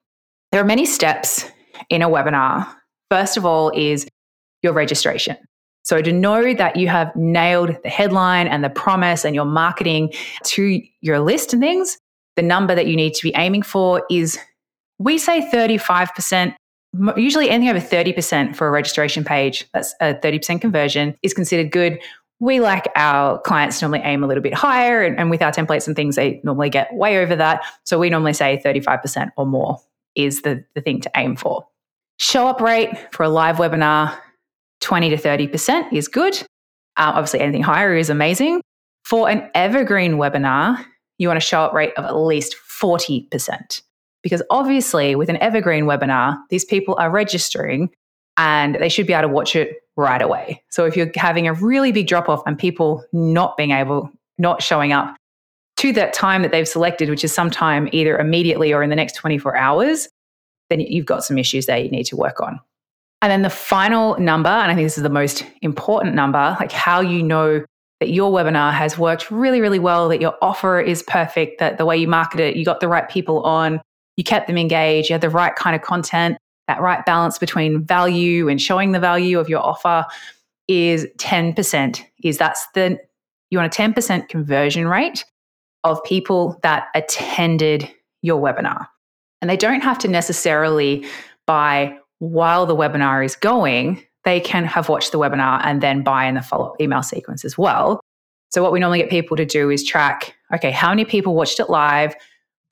There 0.51 0.61
are 0.61 0.67
many 0.67 0.85
steps 0.85 1.51
in 1.89 2.03
a 2.03 2.11
webinar. 2.11 2.69
First 3.11 3.39
of 3.39 3.47
all, 3.47 3.71
is 3.71 4.07
your 4.63 4.73
registration. 4.73 5.37
So 5.85 6.01
to 6.01 6.13
know 6.13 6.55
that 6.55 6.77
you 6.77 6.89
have 6.89 7.15
nailed 7.17 7.77
the 7.83 7.89
headline 7.89 8.47
and 8.47 8.63
the 8.63 8.71
promise 8.71 9.25
and 9.25 9.35
your 9.35 9.45
marketing 9.45 10.13
to 10.45 10.81
your 11.01 11.21
list 11.21 11.53
and 11.53 11.61
things, 11.61 11.99
the 12.37 12.43
number 12.43 12.75
that 12.75 12.87
you 12.87 12.97
need 12.97 13.15
to 13.15 13.23
be 13.23 13.33
aiming 13.37 13.63
for 13.63 14.05
is 14.09 14.39
we 14.99 15.19
say 15.19 15.49
35%. 15.53 16.55
Usually 17.17 17.51
anything 17.51 17.75
over 17.75 17.85
30% 17.85 18.55
for 18.55 18.69
a 18.69 18.71
registration 18.71 19.25
page, 19.25 19.67
that's 19.75 19.95
a 20.01 20.15
30% 20.15 20.61
conversion, 20.61 21.17
is 21.23 21.35
considered 21.35 21.73
good. 21.73 21.99
We 22.39 22.61
like 22.61 22.89
our 22.97 23.41
clients 23.41 23.81
normally 23.83 24.01
aim 24.01 24.23
a 24.23 24.27
little 24.27 24.43
bit 24.43 24.55
higher, 24.55 25.03
and, 25.03 25.19
and 25.19 25.31
with 25.31 25.43
our 25.43 25.53
templates 25.53 25.87
and 25.87 25.97
things, 25.97 26.17
they 26.17 26.41
normally 26.45 26.71
get 26.71 26.93
way 26.93 27.19
over 27.19 27.37
that. 27.37 27.63
So 27.85 27.99
we 27.99 28.11
normally 28.11 28.33
say 28.33 28.61
35% 28.65 29.31
or 29.37 29.47
more 29.47 29.79
is 30.15 30.43
the, 30.43 30.65
the 30.75 30.81
thing 30.81 31.01
to 31.03 31.11
aim 31.17 31.37
for. 31.37 31.67
Show 32.19 32.49
up 32.49 32.61
rate 32.61 32.91
for 33.13 33.23
a 33.23 33.29
live 33.29 33.57
webinar 33.57 34.17
20 34.83 35.11
to 35.11 35.17
30% 35.17 35.93
is 35.93 36.09
good. 36.09 36.37
Um, 36.97 37.15
obviously, 37.15 37.41
anything 37.41 37.63
higher 37.63 37.97
is 37.97 38.11
amazing. 38.11 38.61
For 39.05 39.29
an 39.29 39.51
evergreen 39.55 40.15
webinar, 40.15 40.85
you 41.19 41.29
want 41.29 41.39
a 41.39 41.41
show 41.41 41.63
up 41.63 41.73
rate 41.73 41.93
of 41.97 42.05
at 42.05 42.17
least 42.17 42.57
40%. 42.69 43.83
Because 44.23 44.43
obviously, 44.51 45.15
with 45.15 45.29
an 45.29 45.37
evergreen 45.39 45.85
webinar, 45.85 46.39
these 46.51 46.65
people 46.65 46.95
are 46.99 47.11
registering 47.11 47.91
and 48.37 48.77
they 48.77 48.89
should 48.89 49.07
be 49.07 49.13
able 49.13 49.29
to 49.29 49.35
watch 49.35 49.57
it 49.57 49.79
right 49.97 50.23
away. 50.23 50.63
So 50.71 50.85
if 50.87 50.97
you're 50.97 51.11
having 51.15 51.47
a 51.47 51.53
really 51.53 51.93
big 51.93 52.07
drop 52.07 52.29
off 52.29 52.43
and 52.47 52.59
people 52.59 53.05
not 53.13 53.57
being 53.57 53.73
able, 53.73 54.11
not 54.39 54.63
showing 54.63 54.93
up 54.93 55.17
to 55.79 55.93
that 55.93 56.13
time 56.13 56.43
that 56.43 56.51
they've 56.51 56.69
selected, 56.69 57.11
which 57.11 57.25
is 57.25 57.33
sometime 57.33 57.89
either 57.93 58.17
immediately 58.17 58.73
or 58.73 58.83
in 58.83 58.91
the 58.91 58.97
next 58.97 59.15
24 59.17 59.57
hours, 59.57 60.09
then 60.71 60.81
you've 60.81 61.07
got 61.07 61.25
some 61.25 61.39
issues 61.39 61.67
there 61.67 61.79
you 61.79 61.91
need 61.91 62.05
to 62.05 62.17
work 62.17 62.41
on. 62.41 62.61
And 63.23 63.31
then 63.31 63.43
the 63.43 63.51
final 63.51 64.19
number, 64.19 64.51
and 64.51 64.71
I 64.71 64.75
think 64.75 64.85
this 64.85 64.99
is 64.99 65.05
the 65.05 65.09
most 65.09 65.45
important 65.63 66.15
number, 66.15 66.57
like 66.59 66.73
how 66.73 67.01
you 67.01 67.23
know 67.23 67.65
that 68.01 68.11
your 68.11 68.33
webinar 68.33 68.73
has 68.73 68.99
worked 68.99 69.31
really, 69.31 69.61
really 69.61 69.79
well, 69.79 70.09
that 70.09 70.21
your 70.21 70.35
offer 70.43 70.81
is 70.81 71.05
perfect, 71.05 71.61
that 71.61 71.79
the 71.79 71.87
way 71.87 71.97
you 71.97 72.09
market 72.09 72.41
it, 72.41 72.57
you 72.57 72.65
got 72.65 72.81
the 72.81 72.89
right 72.89 73.09
people 73.09 73.43
on, 73.45 73.81
you 74.17 74.25
kept 74.25 74.49
them 74.49 74.59
engaged, 74.59 75.09
you 75.09 75.15
had 75.15 75.21
the 75.21 75.31
right 75.31 75.55
kind 75.55 75.77
of 75.77 75.83
content, 75.83 76.37
that 76.67 76.81
right 76.81 77.07
balance 77.07 77.39
between 77.39 77.85
value 77.85 78.49
and 78.49 78.61
showing 78.61 78.91
the 78.91 78.99
value 78.99 79.39
of 79.39 79.49
your 79.49 79.61
offer 79.61 80.05
is 80.67 81.07
10%. 81.19 82.05
Is 82.25 82.39
that's 82.39 82.67
the 82.75 82.99
you 83.51 83.59
want 83.59 83.73
a 83.73 83.83
10% 83.83 84.29
conversion 84.29 84.89
rate 84.89 85.25
of 85.85 86.03
people 86.03 86.59
that 86.63 86.89
attended 86.95 87.89
your 88.23 88.41
webinar. 88.41 88.89
And 89.41 89.51
they 89.51 89.57
don't 89.57 89.83
have 89.83 89.99
to 89.99 90.09
necessarily 90.09 91.05
buy 91.47 91.99
while 92.23 92.67
the 92.67 92.77
webinar 92.77 93.25
is 93.25 93.35
going, 93.35 94.01
they 94.25 94.39
can 94.39 94.65
have 94.65 94.89
watched 94.89 95.11
the 95.11 95.19
webinar 95.19 95.61
and 95.65 95.83
then 95.83 96.05
buy 96.05 96.25
in 96.27 96.37
the 96.37 96.41
follow 96.41 96.67
up 96.67 96.81
email 96.81 97.03
sequence 97.03 97.45
as 97.45 97.59
well. 97.59 98.01
So, 98.51 98.63
what 98.63 98.71
we 98.71 98.79
normally 98.79 99.01
get 99.01 99.11
people 99.11 99.37
to 99.37 99.45
do 99.45 99.71
is 99.71 99.83
track 99.83 100.37
okay, 100.55 100.71
how 100.71 100.91
many 100.91 101.05
people 101.05 101.35
watched 101.35 101.59
it 101.59 101.69
live, 101.69 102.15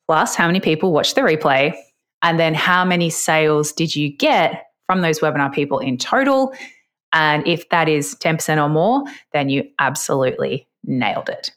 plus 0.07 0.35
how 0.35 0.47
many 0.47 0.61
people 0.61 0.93
watched 0.93 1.15
the 1.15 1.21
replay, 1.21 1.75
and 2.21 2.39
then 2.39 2.53
how 2.53 2.85
many 2.85 3.09
sales 3.09 3.73
did 3.73 3.93
you 3.93 4.15
get 4.15 4.67
from 4.85 5.01
those 5.01 5.19
webinar 5.19 5.51
people 5.51 5.79
in 5.79 5.97
total? 5.97 6.53
And 7.11 7.45
if 7.45 7.67
that 7.69 7.89
is 7.89 8.15
10% 8.15 8.63
or 8.63 8.69
more, 8.69 9.03
then 9.33 9.49
you 9.49 9.67
absolutely 9.79 10.65
nailed 10.85 11.27
it. 11.27 11.51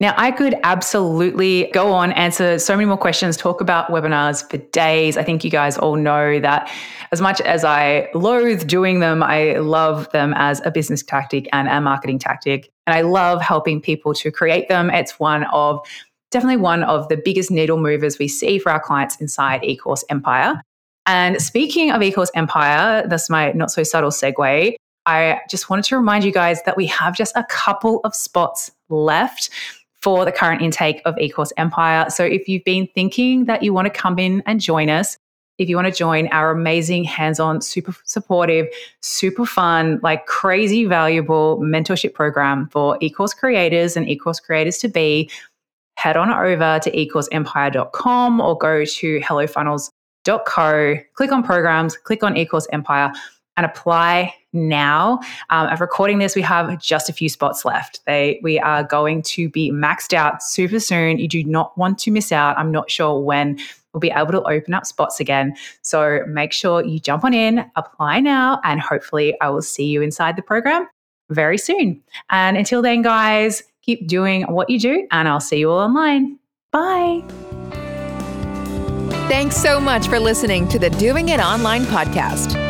Now, 0.00 0.14
I 0.16 0.30
could 0.30 0.54
absolutely 0.62 1.70
go 1.74 1.92
on, 1.92 2.12
answer 2.12 2.58
so 2.58 2.74
many 2.74 2.86
more 2.86 2.96
questions, 2.96 3.36
talk 3.36 3.60
about 3.60 3.88
webinars 3.88 4.48
for 4.50 4.56
days. 4.56 5.18
I 5.18 5.22
think 5.22 5.44
you 5.44 5.50
guys 5.50 5.76
all 5.76 5.96
know 5.96 6.40
that 6.40 6.72
as 7.12 7.20
much 7.20 7.42
as 7.42 7.64
I 7.64 8.08
loathe 8.14 8.66
doing 8.66 9.00
them, 9.00 9.22
I 9.22 9.58
love 9.58 10.10
them 10.12 10.32
as 10.36 10.62
a 10.64 10.70
business 10.70 11.02
tactic 11.02 11.50
and 11.52 11.68
a 11.68 11.82
marketing 11.82 12.18
tactic. 12.18 12.70
And 12.86 12.96
I 12.96 13.02
love 13.02 13.42
helping 13.42 13.82
people 13.82 14.14
to 14.14 14.30
create 14.30 14.68
them. 14.68 14.88
It's 14.88 15.20
one 15.20 15.44
of 15.52 15.86
definitely 16.30 16.56
one 16.56 16.82
of 16.82 17.08
the 17.08 17.18
biggest 17.22 17.50
needle 17.50 17.76
movers 17.76 18.18
we 18.18 18.26
see 18.26 18.58
for 18.58 18.72
our 18.72 18.80
clients 18.80 19.16
inside 19.16 19.60
eCourse 19.62 20.02
Empire. 20.08 20.62
And 21.04 21.42
speaking 21.42 21.90
of 21.90 22.00
eCourse 22.00 22.30
Empire, 22.34 23.06
that's 23.06 23.28
my 23.28 23.52
not 23.52 23.70
so 23.70 23.82
subtle 23.82 24.10
segue. 24.10 24.76
I 25.04 25.40
just 25.50 25.68
wanted 25.68 25.84
to 25.86 25.96
remind 25.96 26.24
you 26.24 26.32
guys 26.32 26.62
that 26.62 26.76
we 26.76 26.86
have 26.86 27.16
just 27.16 27.36
a 27.36 27.44
couple 27.44 28.00
of 28.04 28.14
spots 28.14 28.70
left 28.88 29.50
for 30.02 30.24
the 30.24 30.32
current 30.32 30.62
intake 30.62 31.02
of 31.04 31.14
eCourse 31.16 31.52
Empire. 31.56 32.08
So 32.10 32.24
if 32.24 32.48
you've 32.48 32.64
been 32.64 32.88
thinking 32.94 33.44
that 33.44 33.62
you 33.62 33.72
want 33.72 33.86
to 33.86 33.90
come 33.90 34.18
in 34.18 34.42
and 34.46 34.60
join 34.60 34.88
us, 34.88 35.18
if 35.58 35.68
you 35.68 35.76
want 35.76 35.88
to 35.88 35.92
join 35.92 36.26
our 36.28 36.50
amazing 36.50 37.04
hands-on, 37.04 37.60
super 37.60 37.94
supportive, 38.04 38.66
super 39.02 39.44
fun, 39.44 40.00
like 40.02 40.24
crazy 40.24 40.86
valuable 40.86 41.58
mentorship 41.58 42.14
program 42.14 42.66
for 42.68 42.98
eCourse 43.00 43.36
creators 43.36 43.94
and 43.94 44.06
eCourse 44.06 44.42
creators 44.42 44.78
to 44.78 44.88
be, 44.88 45.30
head 45.96 46.16
on 46.16 46.30
over 46.30 46.78
to 46.78 46.90
ecourseempire.com 46.90 48.40
or 48.40 48.56
go 48.56 48.86
to 48.86 49.20
hellofunnels.co, 49.20 50.94
click 51.12 51.30
on 51.30 51.42
programs, 51.42 51.98
click 51.98 52.24
on 52.24 52.36
eCourse 52.36 52.66
Empire 52.72 53.12
and 53.58 53.66
apply 53.66 54.34
now. 54.52 55.20
Um, 55.50 55.68
of 55.68 55.80
recording 55.80 56.18
this, 56.18 56.34
we 56.34 56.42
have 56.42 56.80
just 56.80 57.08
a 57.08 57.12
few 57.12 57.28
spots 57.28 57.64
left. 57.64 58.00
They 58.06 58.40
we 58.42 58.58
are 58.58 58.82
going 58.84 59.22
to 59.22 59.48
be 59.48 59.70
maxed 59.70 60.12
out 60.12 60.42
super 60.42 60.80
soon. 60.80 61.18
You 61.18 61.28
do 61.28 61.44
not 61.44 61.76
want 61.78 61.98
to 62.00 62.10
miss 62.10 62.32
out. 62.32 62.58
I'm 62.58 62.72
not 62.72 62.90
sure 62.90 63.20
when 63.20 63.58
we'll 63.92 64.00
be 64.00 64.10
able 64.10 64.32
to 64.32 64.42
open 64.42 64.74
up 64.74 64.86
spots 64.86 65.20
again. 65.20 65.56
So 65.82 66.20
make 66.26 66.52
sure 66.52 66.84
you 66.84 67.00
jump 67.00 67.24
on 67.24 67.34
in, 67.34 67.64
apply 67.76 68.20
now, 68.20 68.60
and 68.64 68.80
hopefully 68.80 69.38
I 69.40 69.50
will 69.50 69.62
see 69.62 69.86
you 69.86 70.02
inside 70.02 70.36
the 70.36 70.42
program 70.42 70.86
very 71.28 71.58
soon. 71.58 72.02
And 72.30 72.56
until 72.56 72.82
then, 72.82 73.02
guys, 73.02 73.62
keep 73.82 74.06
doing 74.06 74.42
what 74.42 74.70
you 74.70 74.78
do, 74.78 75.06
and 75.10 75.28
I'll 75.28 75.40
see 75.40 75.58
you 75.58 75.70
all 75.70 75.80
online. 75.80 76.38
Bye. 76.72 77.24
Thanks 79.28 79.56
so 79.56 79.80
much 79.80 80.08
for 80.08 80.18
listening 80.18 80.68
to 80.68 80.78
the 80.78 80.90
Doing 80.90 81.28
It 81.28 81.40
Online 81.40 81.82
podcast. 81.84 82.69